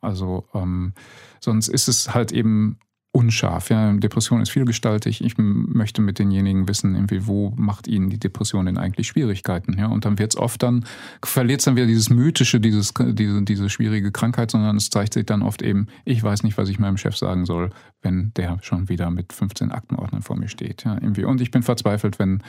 [0.03, 0.93] Also ähm,
[1.41, 2.79] sonst ist es halt eben
[3.13, 3.71] unscharf.
[3.71, 5.25] Ja, Depression ist vielgestaltig.
[5.25, 9.77] Ich möchte mit denjenigen wissen, irgendwie, wo macht ihnen die Depression denn eigentlich Schwierigkeiten?
[9.79, 10.85] Ja, und dann wird es oft dann,
[11.25, 15.27] verliert es dann wieder dieses mythische, dieses, diese, diese schwierige Krankheit, sondern es zeigt sich
[15.27, 17.71] dann oft eben, ich weiß nicht, was ich meinem Chef sagen soll,
[18.01, 20.85] wenn der schon wieder mit 15 Aktenordnern vor mir steht.
[20.85, 21.25] Ja, irgendwie.
[21.25, 22.43] Und ich bin verzweifelt, wenn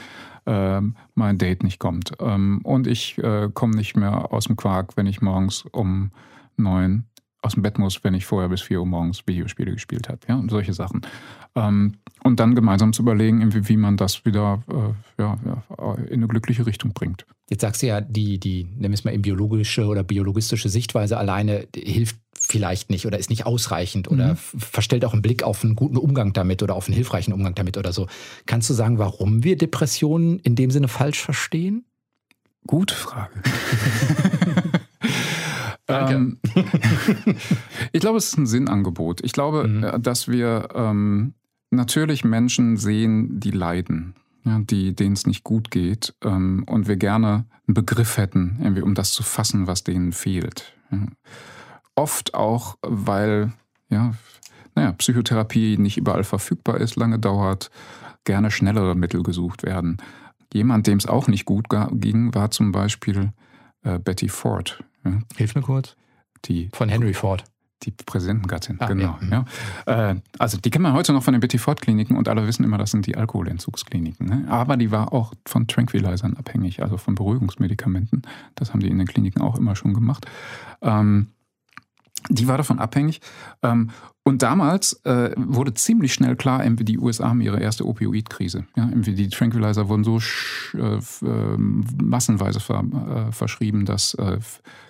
[0.46, 0.80] äh,
[1.14, 2.12] mein Date nicht kommt.
[2.20, 6.12] Ähm, und ich äh, komme nicht mehr aus dem Quark, wenn ich morgens um
[6.56, 7.04] neun
[7.42, 10.20] aus dem Bett muss, wenn ich vorher bis 4 Uhr morgens Videospiele gespielt habe.
[10.28, 11.02] Ja, und solche Sachen.
[11.54, 16.14] Ähm, und dann gemeinsam zu überlegen, wie, wie man das wieder äh, ja, ja, in
[16.14, 17.26] eine glückliche Richtung bringt.
[17.50, 21.18] Jetzt sagst du ja, die, die, nennen wir es mal in biologische oder biologistische Sichtweise
[21.18, 24.36] alleine hilft vielleicht nicht oder ist nicht ausreichend oder mhm.
[24.36, 27.76] verstellt auch einen Blick auf einen guten Umgang damit oder auf einen hilfreichen Umgang damit
[27.76, 28.06] oder so.
[28.46, 31.84] Kannst du sagen, warum wir Depressionen in dem Sinne falsch verstehen?
[32.66, 33.32] Gute Frage.
[35.92, 36.14] Danke.
[36.14, 36.38] Ähm,
[37.92, 39.22] ich glaube, es ist ein Sinnangebot.
[39.24, 39.84] Ich glaube, mhm.
[39.84, 41.34] Äh, dass wir ähm,
[41.70, 46.96] natürlich Menschen sehen, die leiden, ja, die, denen es nicht gut geht ähm, und wir
[46.96, 50.74] gerne einen Begriff hätten, irgendwie, um das zu fassen, was denen fehlt.
[50.90, 51.06] Ja.
[51.94, 53.52] Oft auch, weil
[53.88, 54.14] ja,
[54.74, 57.70] naja, Psychotherapie nicht überall verfügbar ist, lange dauert,
[58.24, 59.98] gerne schnellere Mittel gesucht werden.
[60.52, 63.32] Jemand, dem es auch nicht gut ging, war zum Beispiel
[63.82, 64.82] äh, Betty Ford.
[65.04, 65.18] Ja.
[65.36, 65.96] Hilf mir kurz.
[66.44, 67.44] Die, Von Henry Ford.
[67.84, 69.18] Die Präsidentengattin, ah, genau.
[69.28, 69.44] Ja.
[69.86, 70.10] ja.
[70.10, 72.62] Äh, also die kennen wir heute noch von den Betty Ford Kliniken und alle wissen
[72.62, 74.26] immer, das sind die Alkoholentzugskliniken.
[74.26, 74.44] Ne?
[74.48, 78.22] Aber die war auch von Tranquilizern abhängig, also von Beruhigungsmedikamenten.
[78.54, 80.26] Das haben die in den Kliniken auch immer schon gemacht.
[80.80, 81.28] Ähm,
[82.28, 83.20] die war davon abhängig.
[83.62, 83.90] Ähm,
[84.24, 88.66] und damals äh, wurde ziemlich schnell klar, die USA haben ihre erste Opioidkrise.
[88.76, 90.18] Ja, die Tranquilizer wurden so
[90.74, 92.84] äh, äh, massenweise ver
[93.28, 94.38] äh, verschrieben, dass äh,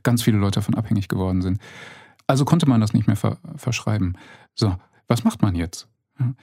[0.03, 1.61] ganz viele Leute davon abhängig geworden sind.
[2.27, 4.19] Also konnte man das nicht mehr ver verschreiben.
[4.55, 4.77] So,
[5.09, 5.89] was macht man jetzt?
[6.21, 6.35] Ja,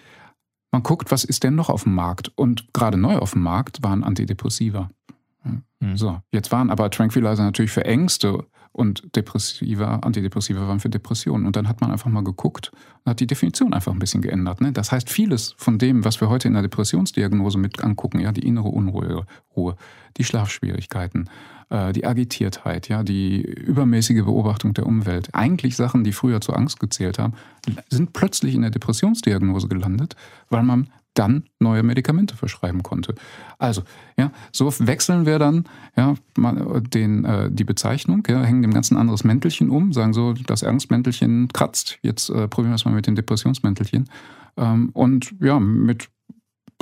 [0.71, 2.32] man guckt, was ist denn noch auf dem Markt?
[2.36, 4.89] Und gerade neu auf dem Markt waren Antidepressiva.
[5.43, 5.97] Mhm.
[5.97, 11.45] So, jetzt waren aber Tranquilizer natürlich für Ängste und Depressiva, Antidepressiva waren für Depressionen.
[11.45, 12.71] Und dann hat man einfach mal geguckt
[13.03, 14.62] und hat die Definition einfach ein bisschen geändert.
[14.62, 14.71] Ne?
[14.71, 18.45] Das heißt, vieles von dem, was wir heute in der Depressionsdiagnose mit angucken, ja, die
[18.47, 19.75] innere Unruhe, Ruhe,
[20.17, 21.29] die Schlafschwierigkeiten,
[21.69, 26.79] äh, die Agitiertheit, ja, die übermäßige Beobachtung der Umwelt, eigentlich Sachen, die früher zur Angst
[26.79, 27.34] gezählt haben,
[27.89, 30.15] sind plötzlich in der Depressionsdiagnose gelandet,
[30.49, 33.15] weil man dann neue Medikamente verschreiben konnte.
[33.58, 33.84] Also,
[34.17, 35.65] ja, so wechseln wir dann
[35.98, 36.15] ja,
[36.93, 41.50] den, äh, die Bezeichnung, ja, hängen dem ganzen anderes Mäntelchen um, sagen so, das Angstmäntelchen
[41.50, 44.10] kratzt, jetzt äh, probieren wir es mal mit dem Depressionsmäntelchen.
[44.58, 46.10] Ähm, und ja, mit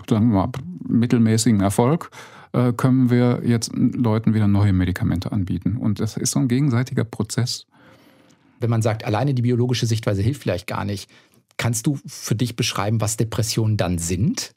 [0.10, 0.52] sagen wir mal,
[0.88, 2.12] mittelmäßigem Erfolg
[2.54, 5.78] äh, können wir jetzt Leuten wieder neue Medikamente anbieten.
[5.78, 7.66] Und das ist so ein gegenseitiger Prozess.
[8.60, 11.10] Wenn man sagt, alleine die biologische Sichtweise hilft vielleicht gar nicht,
[11.58, 14.54] Kannst du für dich beschreiben, was Depressionen dann sind?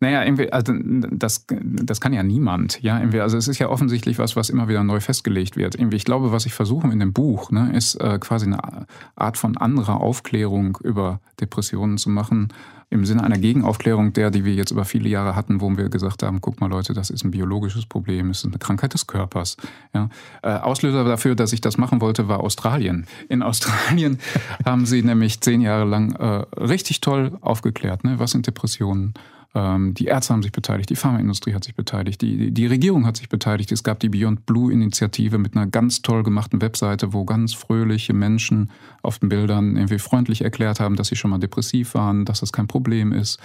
[0.00, 2.82] Naja, irgendwie, also das, das kann ja niemand.
[2.82, 5.74] Ja, irgendwie, also es ist ja offensichtlich was, was immer wieder neu festgelegt wird.
[5.74, 9.38] Irgendwie, ich glaube, was ich versuche in dem Buch, ne, ist äh, quasi eine Art
[9.38, 12.52] von anderer Aufklärung über Depressionen zu machen,
[12.94, 16.22] im Sinne einer Gegenaufklärung der, die wir jetzt über viele Jahre hatten, wo wir gesagt
[16.22, 19.56] haben, guck mal Leute, das ist ein biologisches Problem, es ist eine Krankheit des Körpers.
[19.92, 20.08] Ja.
[20.42, 23.06] Äh, Auslöser dafür, dass ich das machen wollte, war Australien.
[23.28, 24.18] In Australien
[24.64, 28.20] haben sie nämlich zehn Jahre lang äh, richtig toll aufgeklärt, ne?
[28.20, 29.14] was sind Depressionen,
[29.56, 33.28] die Ärzte haben sich beteiligt, die Pharmaindustrie hat sich beteiligt, die, die Regierung hat sich
[33.28, 33.70] beteiligt.
[33.70, 38.14] Es gab die Beyond Blue Initiative mit einer ganz toll gemachten Webseite, wo ganz fröhliche
[38.14, 42.40] Menschen auf den Bildern irgendwie freundlich erklärt haben, dass sie schon mal depressiv waren, dass
[42.40, 43.38] das kein Problem ist.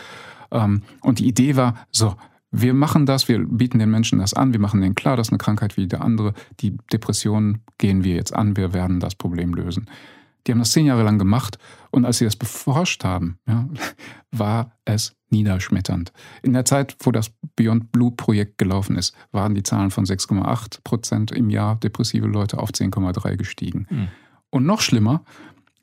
[0.50, 2.16] Ähm, und die Idee war, so,
[2.52, 5.32] wir machen das, wir bieten den Menschen das an, wir machen denen klar, das ist
[5.32, 6.34] eine Krankheit wie der andere.
[6.62, 9.88] Die Depression gehen wir jetzt an, wir werden das Problem lösen.
[10.46, 11.58] Die haben das zehn Jahre lang gemacht
[11.92, 13.68] und als sie das beforscht haben, ja,
[14.32, 16.12] war es niederschmetternd.
[16.42, 20.80] In der Zeit, wo das Beyond Blue Projekt gelaufen ist, waren die Zahlen von 6,8
[20.84, 23.88] Prozent im Jahr depressive Leute auf 10,3 gestiegen.
[23.90, 24.08] Mhm.
[24.50, 25.24] Und noch schlimmer,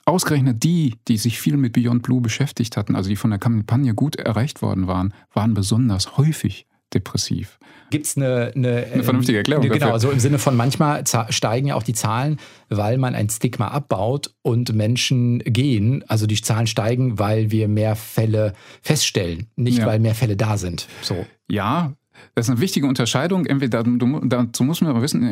[0.05, 3.95] ausgerechnet die, die sich viel mit Beyond Blue beschäftigt hatten, also die von der Kampagne
[3.95, 7.59] gut erreicht worden waren, waren besonders häufig depressiv.
[7.91, 9.65] Gibt es eine, eine, eine, vernünftige Erklärung?
[9.65, 13.29] Eine, genau, so im Sinne von manchmal steigen ja auch die Zahlen, weil man ein
[13.29, 16.05] Stigma abbaut und Menschen gehen.
[16.09, 19.87] Also die Zahlen steigen, weil wir mehr Fälle feststellen, nicht ja.
[19.87, 20.89] weil mehr Fälle da sind.
[21.03, 21.27] So.
[21.49, 21.93] Ja,
[22.35, 23.47] Das ist eine wichtige Unterscheidung.
[23.47, 25.23] Entweder dazu muss man aber wissen,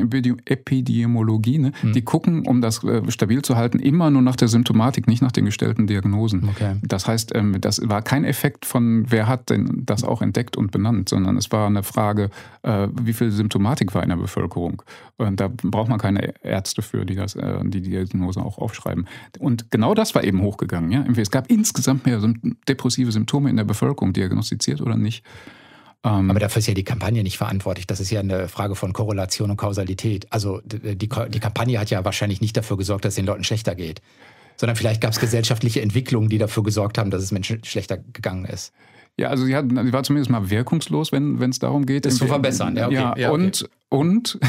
[0.46, 1.92] Epidemiologie, ne, hm.
[1.92, 5.32] die gucken, um das äh, stabil zu halten, immer nur nach der Symptomatik, nicht nach
[5.32, 6.48] den gestellten Diagnosen.
[6.48, 6.76] Okay.
[6.82, 10.70] Das heißt, ähm, das war kein Effekt von, wer hat denn das auch entdeckt und
[10.70, 12.30] benannt, sondern es war eine Frage,
[12.62, 14.82] äh, wie viel Symptomatik war in der Bevölkerung.
[15.16, 19.06] Und da braucht man keine Ärzte für, die das, äh, die, die Diagnose auch aufschreiben.
[19.38, 20.90] Und genau das war eben hochgegangen.
[20.90, 21.04] Ja?
[21.16, 22.20] Es gab insgesamt mehr
[22.68, 25.24] depressive Symptome in der Bevölkerung, diagnostiziert oder nicht.
[26.04, 27.86] Ähm, Aber dafür ist ja die Kampagne nicht verantwortlich.
[27.86, 30.26] Das ist ja eine Frage von Korrelation und Kausalität.
[30.30, 33.74] Also die, die Kampagne hat ja wahrscheinlich nicht dafür gesorgt, dass es den Leuten schlechter
[33.74, 34.02] geht.
[34.56, 38.44] Sondern vielleicht gab es gesellschaftliche Entwicklungen, die dafür gesorgt haben, dass es Menschen schlechter gegangen
[38.44, 38.72] ist.
[39.16, 42.04] Ja, also sie, hat, sie war zumindest mal wirkungslos, wenn es darum geht.
[42.04, 42.86] Das zu verbessern, ja.
[42.86, 42.94] Okay.
[42.94, 43.42] ja, ja okay.
[43.42, 44.38] und, und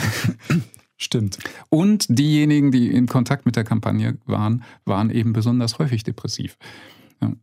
[0.98, 1.40] Stimmt.
[1.70, 6.58] Und diejenigen, die in Kontakt mit der Kampagne waren, waren eben besonders häufig depressiv.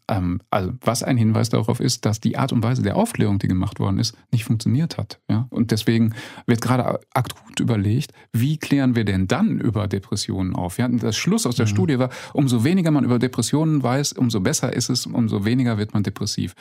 [0.08, 3.48] Ähm, also was ein Hinweis darauf ist, dass die Art und Weise der Aufklärung, die
[3.48, 5.20] gemacht worden ist, nicht funktioniert hat.
[5.28, 5.46] Ja?
[5.50, 6.14] Und deswegen
[6.46, 10.78] wird gerade akut überlegt, wie klären wir denn dann über Depressionen auf?
[10.78, 10.88] Ja?
[10.88, 11.70] Das Schluss aus der mhm.
[11.70, 15.94] Studie war, umso weniger man über Depressionen weiß, umso besser ist es, umso weniger wird
[15.94, 16.54] man depressiv.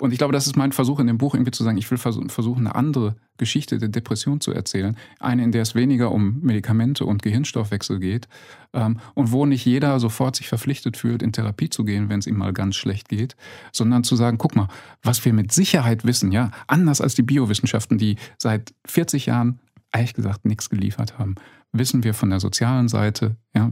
[0.00, 1.98] Und ich glaube, das ist mein Versuch in dem Buch irgendwie zu sagen, ich will
[1.98, 4.96] versuchen, eine andere Geschichte der Depression zu erzählen.
[5.20, 8.28] Eine, in der es weniger um Medikamente und Gehirnstoffwechsel geht
[8.72, 12.26] ähm, und wo nicht jeder sofort sich verpflichtet fühlt, in Therapie zu gehen, wenn es
[12.26, 13.36] ihm mal ganz schlecht geht,
[13.72, 14.68] sondern zu sagen, guck mal,
[15.02, 19.60] was wir mit Sicherheit wissen, ja, anders als die Biowissenschaften, die seit 40 Jahren
[19.92, 21.36] ehrlich gesagt nichts geliefert haben,
[21.72, 23.70] wissen wir von der sozialen Seite, ja,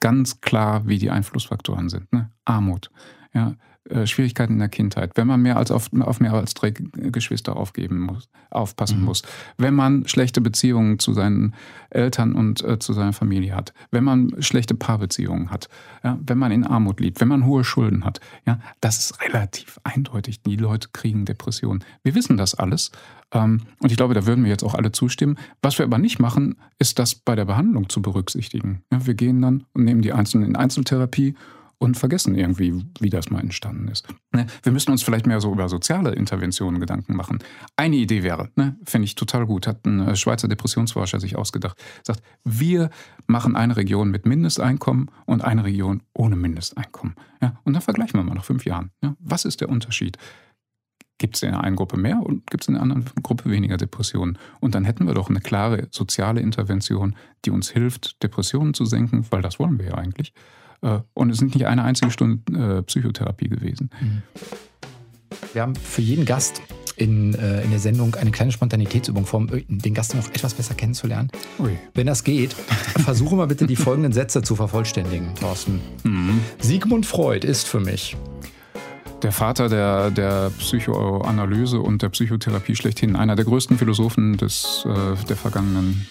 [0.00, 2.12] ganz klar, wie die Einflussfaktoren sind.
[2.12, 2.30] Ne?
[2.44, 2.90] Armut,
[3.34, 3.54] ja,
[3.90, 7.56] äh, Schwierigkeiten in der Kindheit, wenn man mehr als auf, auf mehr als drei Geschwister
[7.56, 9.04] aufgeben muss, aufpassen mhm.
[9.06, 9.22] muss,
[9.56, 11.54] wenn man schlechte Beziehungen zu seinen
[11.90, 15.68] Eltern und äh, zu seiner Familie hat, wenn man schlechte Paarbeziehungen hat,
[16.04, 19.80] ja, wenn man in Armut lebt, wenn man hohe Schulden hat, ja, das ist relativ
[19.84, 20.42] eindeutig.
[20.42, 21.84] Die Leute kriegen Depressionen.
[22.02, 22.90] Wir wissen das alles.
[23.32, 25.36] Ähm, und ich glaube, da würden wir jetzt auch alle zustimmen.
[25.62, 28.82] Was wir aber nicht machen, ist das bei der Behandlung zu berücksichtigen.
[28.92, 31.34] Ja, wir gehen dann und nehmen die Einzelnen in Einzeltherapie
[31.78, 34.08] und vergessen irgendwie, wie das mal entstanden ist.
[34.32, 34.46] Ne?
[34.62, 37.38] Wir müssen uns vielleicht mehr so über soziale Interventionen Gedanken machen.
[37.76, 41.78] Eine Idee wäre, ne, finde ich total gut, hat ein äh, Schweizer Depressionsforscher sich ausgedacht,
[42.02, 42.90] sagt, wir
[43.26, 47.14] machen eine Region mit Mindesteinkommen und eine Region ohne Mindesteinkommen.
[47.40, 48.90] Ja, und dann vergleichen wir mal nach fünf Jahren.
[49.02, 50.18] Ja, was ist der Unterschied?
[51.18, 53.76] Gibt es in der einen Gruppe mehr und gibt es in der anderen Gruppe weniger
[53.76, 54.38] Depressionen?
[54.60, 59.26] Und dann hätten wir doch eine klare soziale Intervention, die uns hilft, Depressionen zu senken,
[59.30, 60.32] weil das wollen wir ja eigentlich.
[60.82, 63.90] Äh, und es sind nicht eine einzige Stunde äh, Psychotherapie gewesen.
[64.00, 64.22] Mhm.
[65.52, 66.62] Wir haben für jeden Gast
[66.96, 71.30] in, äh, in der Sendung eine kleine Spontanitätsübung, um den Gast noch etwas besser kennenzulernen.
[71.58, 71.78] Ui.
[71.94, 72.52] Wenn das geht,
[72.98, 75.80] versuche mal bitte die folgenden Sätze zu vervollständigen, Thorsten.
[76.04, 76.40] Mhm.
[76.60, 78.16] Sigmund Freud ist für mich
[79.22, 85.36] der Vater der, der Psychoanalyse und der Psychotherapie schlechthin, einer der größten Philosophen des, der
[85.36, 86.06] vergangenen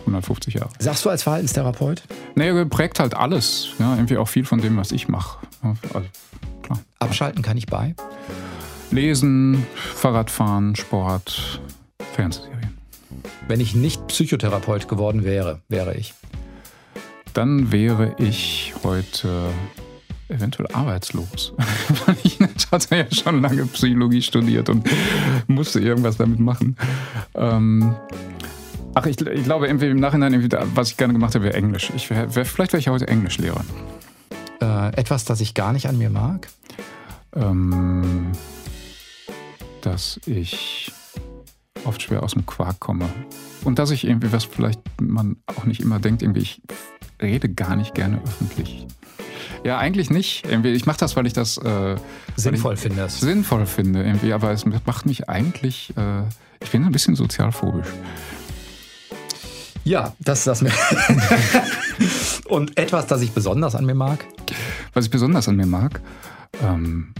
[0.00, 0.70] 150 Jahre.
[0.78, 2.02] Sagst du als Verhaltenstherapeut?
[2.34, 3.68] Nee, prägt halt alles.
[3.78, 5.38] Ja, irgendwie auch viel von dem, was ich mache.
[5.62, 6.08] Also,
[6.62, 6.78] klar.
[6.98, 7.94] Abschalten kann ich bei?
[8.90, 11.60] Lesen, Fahrradfahren, Sport,
[12.14, 12.76] Fernsehserien.
[13.46, 16.14] Wenn ich nicht Psychotherapeut geworden wäre, wäre ich?
[17.34, 19.50] Dann wäre ich heute
[20.28, 21.52] eventuell arbeitslos.
[22.24, 22.38] ich
[22.70, 24.88] hatte ja schon lange Psychologie studiert und
[25.46, 26.76] musste irgendwas damit machen.
[27.34, 27.94] Ähm,
[28.94, 31.92] Ach, ich, ich glaube, irgendwie im Nachhinein, was ich gerne gemacht habe, wäre Englisch.
[31.94, 33.64] Ich wär, wär, vielleicht wäre ich heute Englischlehrer.
[34.60, 36.48] Äh, etwas, das ich gar nicht an mir mag?
[37.36, 38.32] Ähm,
[39.82, 40.92] dass ich
[41.84, 43.08] oft schwer aus dem Quark komme.
[43.62, 46.60] Und dass ich irgendwie, was vielleicht man auch nicht immer denkt, irgendwie, ich
[47.22, 48.86] rede gar nicht gerne öffentlich.
[49.62, 50.46] Ja, eigentlich nicht.
[50.46, 51.96] Irgendwie, ich mache das, weil ich das äh,
[52.34, 53.08] sinnvoll finde.
[53.08, 56.22] Sinnvoll finde, irgendwie, aber es macht mich eigentlich, äh,
[56.62, 57.88] ich bin ein bisschen sozialphobisch.
[59.90, 60.62] Ja, das ist das.
[62.48, 64.24] Und etwas, das ich besonders an mir mag?
[64.94, 66.00] Was ich besonders an mir mag,
[66.62, 67.12] ähm,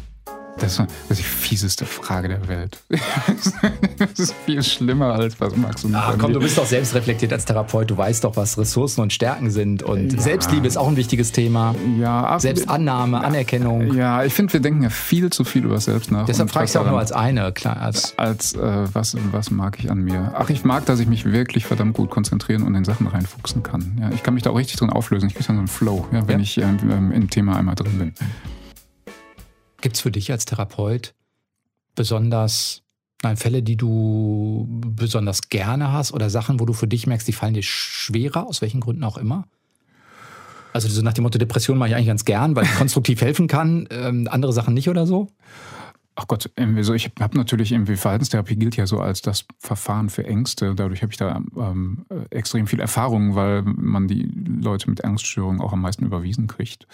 [0.61, 2.79] das ist, das ist die fieseste Frage der Welt.
[3.99, 7.33] das ist viel schlimmer als was Max und Ach, komm, du bist doch selbst reflektiert
[7.33, 7.91] als Therapeut.
[7.91, 9.83] Du weißt doch, was Ressourcen und Stärken sind.
[9.83, 10.21] Und ja.
[10.21, 11.75] Selbstliebe ist auch ein wichtiges Thema.
[11.99, 13.95] Ja, Selbstannahme, Anerkennung.
[13.95, 16.27] Ja, ich finde, wir denken ja viel zu viel über selbst nach.
[16.27, 17.53] Deshalb frage ich es auch nur als eine.
[17.53, 18.61] Klar, als als äh,
[18.93, 20.35] was, was mag ich an mir?
[20.37, 23.99] Ach, ich mag, dass ich mich wirklich verdammt gut konzentrieren und in Sachen reinfuchsen kann.
[24.01, 25.29] Ja, ich kann mich da auch richtig drin auflösen.
[25.29, 26.43] Ich kriege dann so einen Flow, ja, wenn ja.
[26.43, 28.13] ich ähm im Thema einmal drin bin.
[29.81, 31.15] Gibt es für dich als Therapeut
[31.95, 32.83] besonders
[33.23, 37.33] nein, Fälle, die du besonders gerne hast oder Sachen, wo du für dich merkst, die
[37.33, 39.47] fallen dir schwerer, aus welchen Gründen auch immer?
[40.73, 43.49] Also so nach dem Motto Depression mache ich eigentlich ganz gern, weil ich konstruktiv helfen
[43.49, 45.29] kann, ähm, andere Sachen nicht oder so?
[46.17, 50.25] Ach Gott, so ich habe natürlich irgendwie Verhaltenstherapie gilt ja so als das Verfahren für
[50.25, 50.75] Ängste.
[50.75, 55.73] Dadurch habe ich da ähm, extrem viel Erfahrung, weil man die Leute mit Angststörungen auch
[55.73, 56.87] am meisten überwiesen kriegt.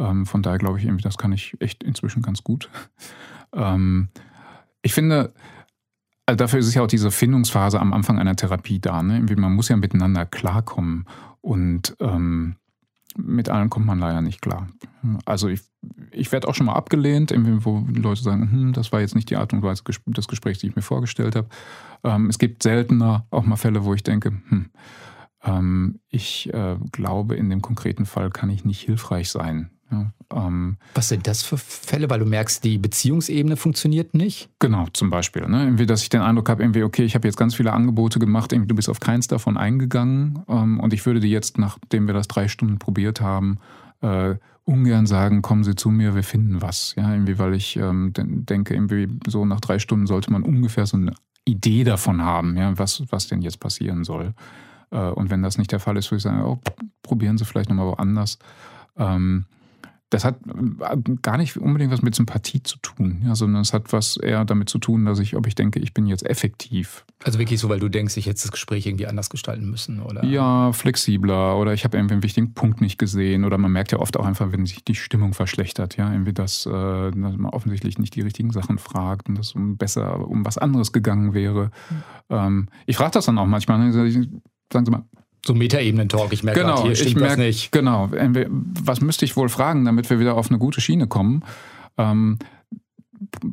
[0.00, 2.68] Ähm, von daher glaube ich irgendwie, das kann ich echt inzwischen ganz gut.
[3.52, 4.10] Ähm,
[4.80, 5.34] ich finde,
[6.24, 9.02] also dafür ist ja auch diese Findungsphase am Anfang einer Therapie da.
[9.02, 9.26] Ne?
[9.36, 11.06] man muss ja miteinander klarkommen
[11.40, 12.54] und ähm,
[13.16, 14.68] mit allen kommt man leider nicht klar.
[15.24, 15.62] Also ich,
[16.12, 17.34] ich werde auch schon mal abgelehnt,
[17.64, 20.68] wo Leute sagen, hm, das war jetzt nicht die Art und Weise des Gesprächs, die
[20.68, 21.48] ich mir vorgestellt habe.
[22.04, 24.70] Ähm, es gibt seltener auch mal Fälle, wo ich denke, hm,
[25.42, 29.70] ähm, ich äh, glaube, in dem konkreten Fall kann ich nicht hilfreich sein.
[29.90, 34.48] Ja, ähm, Was sind das für Fälle, weil du merkst, die Beziehungsebene funktioniert nicht?
[34.60, 35.46] Genau, zum Beispiel.
[35.48, 35.64] Ne?
[35.64, 38.52] Irgendwie, dass ich den Eindruck habe, irgendwie, okay, ich habe jetzt ganz viele Angebote gemacht,
[38.52, 42.14] irgendwie, du bist auf keins davon eingegangen ähm, und ich würde dir jetzt, nachdem wir
[42.14, 43.58] das drei Stunden probiert haben,
[44.00, 46.94] äh, ungern sagen, kommen Sie zu mir, wir finden was.
[46.96, 50.96] Ja, irgendwie, weil ich ähm, denke, irgendwie so nach drei Stunden sollte man ungefähr so
[50.96, 54.34] eine Idee davon haben, ja, was, was denn jetzt passieren soll.
[54.90, 56.60] Äh, und wenn das nicht der Fall ist, würde ich sagen, oh,
[57.02, 58.38] probieren Sie vielleicht nochmal woanders.
[58.96, 59.46] Ähm,
[60.10, 63.92] das hat äh, gar nicht unbedingt was mit Sympathie zu tun, ja, sondern es hat
[63.92, 67.04] was eher damit zu tun, dass ich, ob ich denke, ich bin jetzt effektiv.
[67.22, 70.24] Also wirklich so, weil du denkst, ich hätte das Gespräch irgendwie anders gestalten müssen, oder?
[70.24, 73.98] Ja, flexibler oder ich habe irgendwie einen wichtigen Punkt nicht gesehen oder man merkt ja
[73.98, 77.98] oft auch einfach, wenn sich die Stimmung verschlechtert, ja, irgendwie, dass, äh, dass man offensichtlich
[77.98, 81.70] nicht die richtigen Sachen fragt und dass um besser um was anderes gegangen wäre.
[82.28, 82.68] Mhm.
[82.86, 84.30] Ich frage das dann auch manchmal, sagen
[84.84, 85.04] Sie mal,
[85.44, 86.32] so Metaebenen-Talk.
[86.32, 87.72] Ich merke genau, hier stimmt merk, das nicht.
[87.72, 88.10] Genau.
[88.10, 91.44] Was müsste ich wohl fragen, damit wir wieder auf eine gute Schiene kommen?
[91.98, 92.38] Ähm,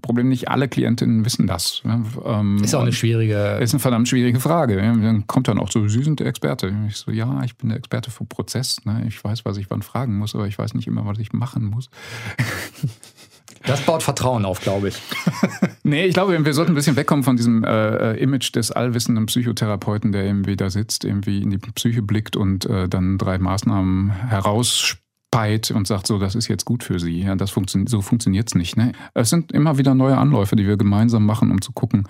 [0.01, 1.81] Problem nicht alle Klientinnen wissen das.
[1.83, 3.57] Ähm, ist auch eine schwierige.
[3.61, 4.77] Ist eine verdammt schwierige Frage.
[4.77, 6.73] Dann kommt dann auch so, Sie sind der Experte.
[6.87, 8.83] Ich so, ja, ich bin der Experte für Prozess.
[8.85, 9.03] Ne?
[9.07, 11.65] Ich weiß, was ich wann fragen muss, aber ich weiß nicht immer, was ich machen
[11.65, 11.89] muss.
[13.67, 15.01] Das baut Vertrauen auf, glaube ich.
[15.83, 20.11] nee, ich glaube, wir sollten ein bisschen wegkommen von diesem äh, Image des allwissenden Psychotherapeuten,
[20.11, 25.71] der irgendwie da sitzt, irgendwie in die Psyche blickt und äh, dann drei Maßnahmen herauspeit
[25.71, 27.21] und sagt, so, das ist jetzt gut für Sie.
[27.21, 28.77] Ja, das funktio so funktioniert es nicht.
[28.77, 28.93] Ne?
[29.13, 32.07] Es sind immer wieder neue Anläufe, die wir gemeinsam machen, um zu gucken,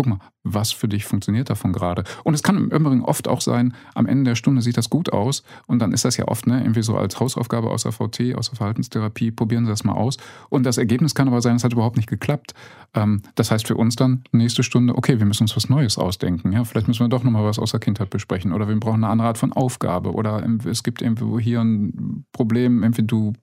[0.00, 2.04] guck mal, was für dich funktioniert davon gerade.
[2.24, 5.12] Und es kann im Übrigen oft auch sein, am Ende der Stunde sieht das gut
[5.12, 8.34] aus und dann ist das ja oft ne, irgendwie so als Hausaufgabe aus der VT,
[8.34, 10.16] aus der Verhaltenstherapie, probieren Sie das mal aus.
[10.48, 12.54] Und das Ergebnis kann aber sein, es hat überhaupt nicht geklappt.
[12.94, 16.50] Ähm, das heißt für uns dann nächste Stunde, okay, wir müssen uns was Neues ausdenken.
[16.52, 19.12] Ja, vielleicht müssen wir doch nochmal was aus der Kindheit besprechen oder wir brauchen eine
[19.12, 23.34] andere Art von Aufgabe oder es gibt irgendwo hier ein Problem, irgendwie du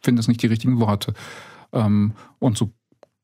[0.00, 1.12] findest nicht die richtigen Worte.
[1.72, 2.70] Ähm, und so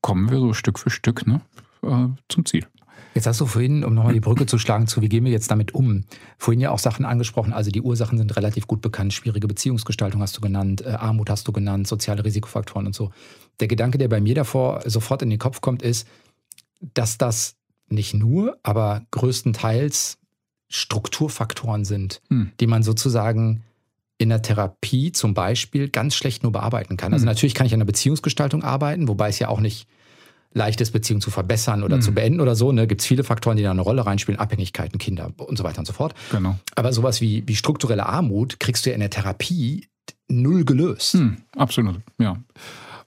[0.01, 1.39] kommen wir so Stück für Stück ne,
[1.83, 2.67] äh, zum Ziel.
[3.13, 5.51] Jetzt hast du vorhin, um nochmal die Brücke zu schlagen, zu wie gehen wir jetzt
[5.51, 6.05] damit um,
[6.37, 7.51] vorhin ja auch Sachen angesprochen.
[7.51, 9.13] Also die Ursachen sind relativ gut bekannt.
[9.13, 13.11] Schwierige Beziehungsgestaltung hast du genannt, äh, Armut hast du genannt, soziale Risikofaktoren und so.
[13.59, 16.07] Der Gedanke, der bei mir davor sofort in den Kopf kommt, ist,
[16.93, 17.55] dass das
[17.89, 20.17] nicht nur, aber größtenteils
[20.69, 22.51] Strukturfaktoren sind, hm.
[22.59, 23.63] die man sozusagen
[24.17, 27.11] in der Therapie zum Beispiel ganz schlecht nur bearbeiten kann.
[27.11, 27.27] Also hm.
[27.27, 29.87] natürlich kann ich an der Beziehungsgestaltung arbeiten, wobei es ja auch nicht
[30.53, 32.01] leicht ist, Beziehungen zu verbessern oder mhm.
[32.01, 32.71] zu beenden oder so.
[32.71, 32.87] Ne?
[32.87, 35.85] Gibt es viele Faktoren, die da eine Rolle reinspielen, Abhängigkeiten, Kinder und so weiter und
[35.85, 36.13] so fort.
[36.31, 36.57] Genau.
[36.75, 39.87] Aber sowas wie, wie strukturelle Armut kriegst du ja in der Therapie
[40.27, 41.15] null gelöst.
[41.15, 42.37] Mhm, absolut, ja.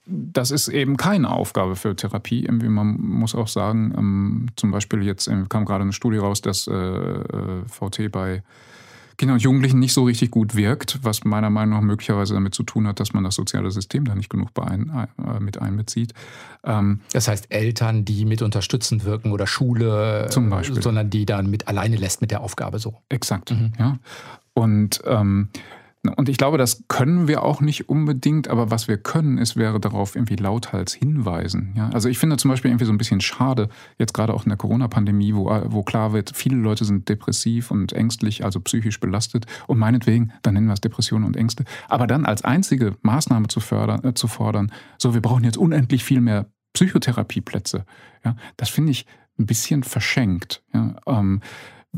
[0.07, 2.47] Das ist eben keine Aufgabe für Therapie.
[2.51, 6.73] Man muss auch sagen, ähm, zum Beispiel jetzt kam gerade eine Studie raus, dass äh,
[6.73, 8.43] äh VT bei
[9.17, 12.63] Kindern und Jugendlichen nicht so richtig gut wirkt, was meiner Meinung nach möglicherweise damit zu
[12.63, 16.13] tun hat, dass man das soziale System da nicht genug ein, äh, mit einbezieht.
[16.63, 20.81] Ähm, das heißt Eltern, die mit unterstützend wirken oder Schule, zum Beispiel.
[20.81, 22.95] sondern die dann mit alleine lässt mit der Aufgabe so.
[23.09, 23.73] Exakt, mhm.
[23.79, 23.97] ja.
[24.53, 25.49] Und ähm,
[26.09, 29.79] und ich glaube, das können wir auch nicht unbedingt, aber was wir können, ist, wäre
[29.79, 31.73] darauf irgendwie lauthals hinweisen.
[31.75, 31.89] Ja?
[31.89, 34.57] Also ich finde zum Beispiel irgendwie so ein bisschen schade, jetzt gerade auch in der
[34.57, 39.77] Corona-Pandemie, wo, wo klar wird, viele Leute sind depressiv und ängstlich, also psychisch belastet und
[39.77, 44.03] meinetwegen, dann nennen wir es Depressionen und Ängste, aber dann als einzige Maßnahme zu, fördern,
[44.03, 47.85] äh, zu fordern, so wir brauchen jetzt unendlich viel mehr Psychotherapieplätze.
[48.23, 48.35] Ja?
[48.57, 49.05] Das finde ich
[49.39, 50.63] ein bisschen verschenkt.
[50.73, 50.95] Ja?
[51.07, 51.41] Ähm,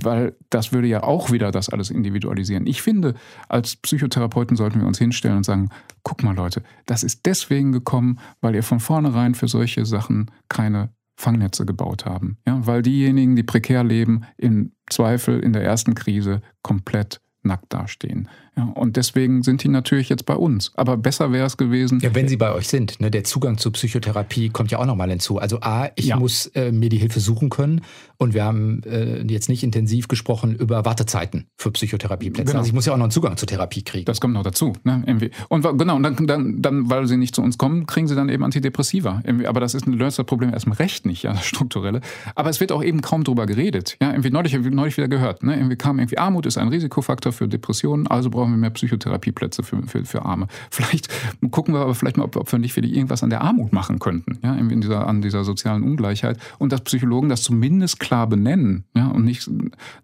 [0.03, 2.67] weil das würde ja auch wieder das alles individualisieren.
[2.67, 3.15] Ich finde,
[3.49, 5.69] als Psychotherapeuten sollten wir uns hinstellen und sagen,
[6.03, 10.89] guck mal Leute, das ist deswegen gekommen, weil ihr von vornherein für solche Sachen keine
[11.15, 12.37] Fangnetze gebaut haben.
[12.45, 18.29] Ja, weil diejenigen, die prekär leben, im Zweifel in der ersten Krise komplett nackt dastehen.
[18.57, 20.71] Ja, und deswegen sind die natürlich jetzt bei uns.
[20.75, 21.99] Aber besser wäre es gewesen.
[22.01, 22.99] Ja, wenn sie bei euch sind.
[22.99, 23.11] Ne?
[23.11, 25.37] Der Zugang zur Psychotherapie kommt ja auch nochmal hinzu.
[25.37, 26.17] Also A, ich ja.
[26.17, 27.81] muss äh, mir die Hilfe suchen können.
[28.17, 32.45] Und wir haben äh, jetzt nicht intensiv gesprochen über Wartezeiten für Psychotherapieplätze.
[32.47, 32.57] Genau.
[32.57, 34.05] Also ich muss ja auch noch einen Zugang zur Therapie kriegen.
[34.05, 34.73] Das kommt noch dazu.
[34.83, 35.29] Ne?
[35.49, 38.27] Und genau, und dann, dann, dann, weil sie nicht zu uns kommen, kriegen sie dann
[38.29, 39.21] eben Antidepressiva.
[39.45, 42.01] Aber das ist ein Löser-Problem erstmal recht nicht, ja, das strukturelle.
[42.33, 43.97] Aber es wird auch eben kaum drüber geredet.
[44.01, 45.43] Ja, irgendwie neulich, neulich wieder gehört.
[45.43, 45.55] Ne?
[45.55, 49.83] Irgendwie kam irgendwie Armut ist ein Risikofaktor für Depressionen, also brauchen wir mehr Psychotherapieplätze für,
[49.83, 50.47] für, für Arme.
[50.71, 51.09] Vielleicht
[51.51, 53.99] gucken wir aber vielleicht mal, ob, ob wir nicht wieder irgendwas an der Armut machen
[53.99, 56.37] könnten, ja, in dieser, an dieser sozialen Ungleichheit.
[56.57, 59.49] Und dass Psychologen das zumindest klar benennen ja, und nicht,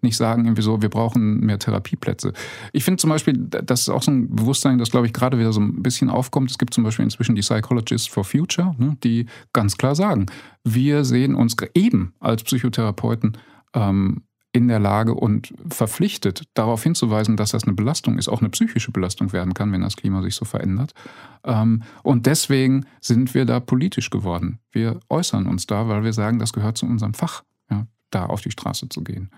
[0.02, 2.32] nicht sagen, irgendwie so, wir brauchen mehr Therapieplätze.
[2.72, 5.52] Ich finde zum Beispiel, das ist auch so ein Bewusstsein, das, glaube ich, gerade wieder
[5.52, 6.50] so ein bisschen aufkommt.
[6.50, 10.26] Es gibt zum Beispiel inzwischen die Psychologists for Future, ne, die ganz klar sagen,
[10.64, 13.36] wir sehen uns eben als Psychotherapeuten
[13.74, 14.22] ähm,
[14.54, 18.92] in der Lage und verpflichtet, darauf hinzuweisen, dass das eine Belastung ist, auch eine psychische
[18.92, 20.92] Belastung werden kann, wenn das Klima sich so verändert.
[21.42, 24.60] Ähm, und deswegen sind wir da politisch geworden.
[24.70, 28.42] Wir äußern uns da, weil wir sagen, das gehört zu unserem Fach, ja, da auf
[28.42, 29.28] die Straße zu gehen.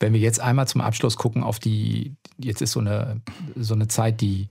[0.00, 3.20] Wenn wir jetzt einmal zum Abschluss gucken auf die, jetzt ist so eine,
[3.54, 4.48] so eine Zeit, die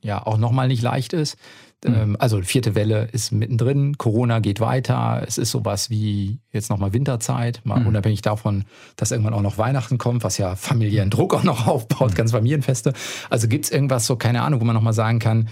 [0.00, 1.36] ja auch nochmal nicht leicht ist.
[1.84, 2.16] Mhm.
[2.18, 7.60] Also vierte Welle ist mittendrin, Corona geht weiter, es ist sowas wie jetzt nochmal Winterzeit,
[7.64, 7.88] mal mhm.
[7.88, 8.64] unabhängig davon,
[8.96, 12.14] dass irgendwann auch noch Weihnachten kommt, was ja familiären Druck auch noch aufbaut, mhm.
[12.14, 12.92] ganz Familienfeste.
[13.30, 15.48] Also gibt es irgendwas so, keine Ahnung, wo man nochmal sagen kann,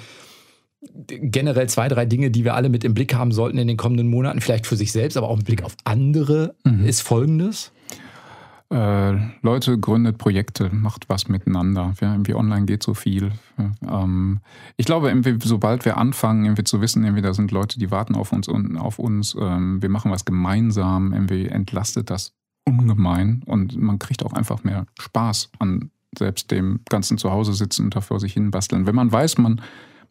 [0.96, 4.08] generell zwei, drei Dinge, die wir alle mit im Blick haben sollten in den kommenden
[4.08, 6.84] Monaten, vielleicht für sich selbst, aber auch mit Blick auf andere, mhm.
[6.84, 7.72] ist folgendes.
[8.70, 9.12] Äh,
[9.42, 11.94] Leute, gründet Projekte, macht was miteinander.
[12.00, 13.32] Ja, irgendwie online geht so viel.
[13.86, 14.40] Ähm,
[14.76, 18.14] ich glaube, irgendwie, sobald wir anfangen, irgendwie zu wissen, irgendwie, da sind Leute, die warten
[18.14, 22.32] auf uns und auf uns, ähm, wir machen was gemeinsam, irgendwie entlastet das
[22.66, 27.96] ungemein und man kriegt auch einfach mehr Spaß an selbst dem ganzen Zuhause sitzen und
[27.96, 28.86] da vor sich hin basteln.
[28.86, 29.60] Wenn man weiß, man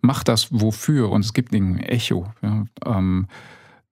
[0.01, 2.31] macht das wofür und es gibt ein Echo.
[2.41, 3.27] Ja, ähm,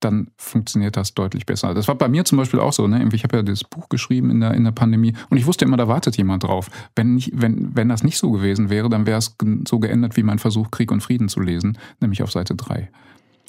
[0.04, 1.74] dann funktioniert das deutlich besser.
[1.74, 2.88] Das war bei mir zum Beispiel auch so.
[2.88, 3.08] Ne?
[3.14, 5.78] Ich habe ja das Buch geschrieben in der, in der Pandemie und ich wusste immer,
[5.78, 6.70] da wartet jemand drauf.
[6.95, 9.36] Wenn, nicht, wenn, wenn das nicht so gewesen wäre, dann wäre es
[9.68, 12.89] so geändert wie mein Versuch, Krieg und Frieden zu lesen, nämlich auf Seite 3.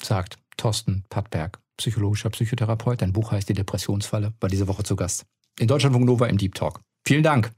[0.01, 3.01] Sagt Thorsten Pattberg, psychologischer Psychotherapeut.
[3.01, 5.25] Dein Buch heißt Die Depressionsfalle, war diese Woche zu Gast.
[5.59, 6.79] In Deutschland von Nova im Deep Talk.
[7.05, 7.51] Vielen Dank.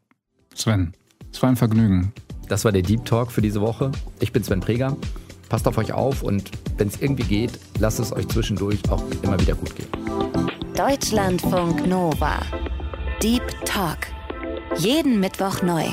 [0.54, 0.93] Sven,
[1.32, 2.14] es war ein Vergnügen.
[2.48, 3.91] Das war der Deep Talk für diese Woche.
[4.20, 4.96] Ich bin Sven Preger.
[5.50, 9.39] Passt auf euch auf und wenn es irgendwie geht, lasst es euch zwischendurch auch immer
[9.39, 9.88] wieder gut gehen.
[10.76, 12.39] Deutschlandfunk Nova.
[13.22, 14.00] Deep Talk.
[14.78, 15.86] Jeden Mittwoch neu.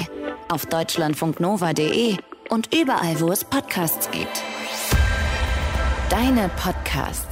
[0.48, 2.16] Auf deutschlandfunknova.de
[2.50, 4.42] und überall, wo es Podcasts gibt.
[6.10, 7.31] Deine Podcasts.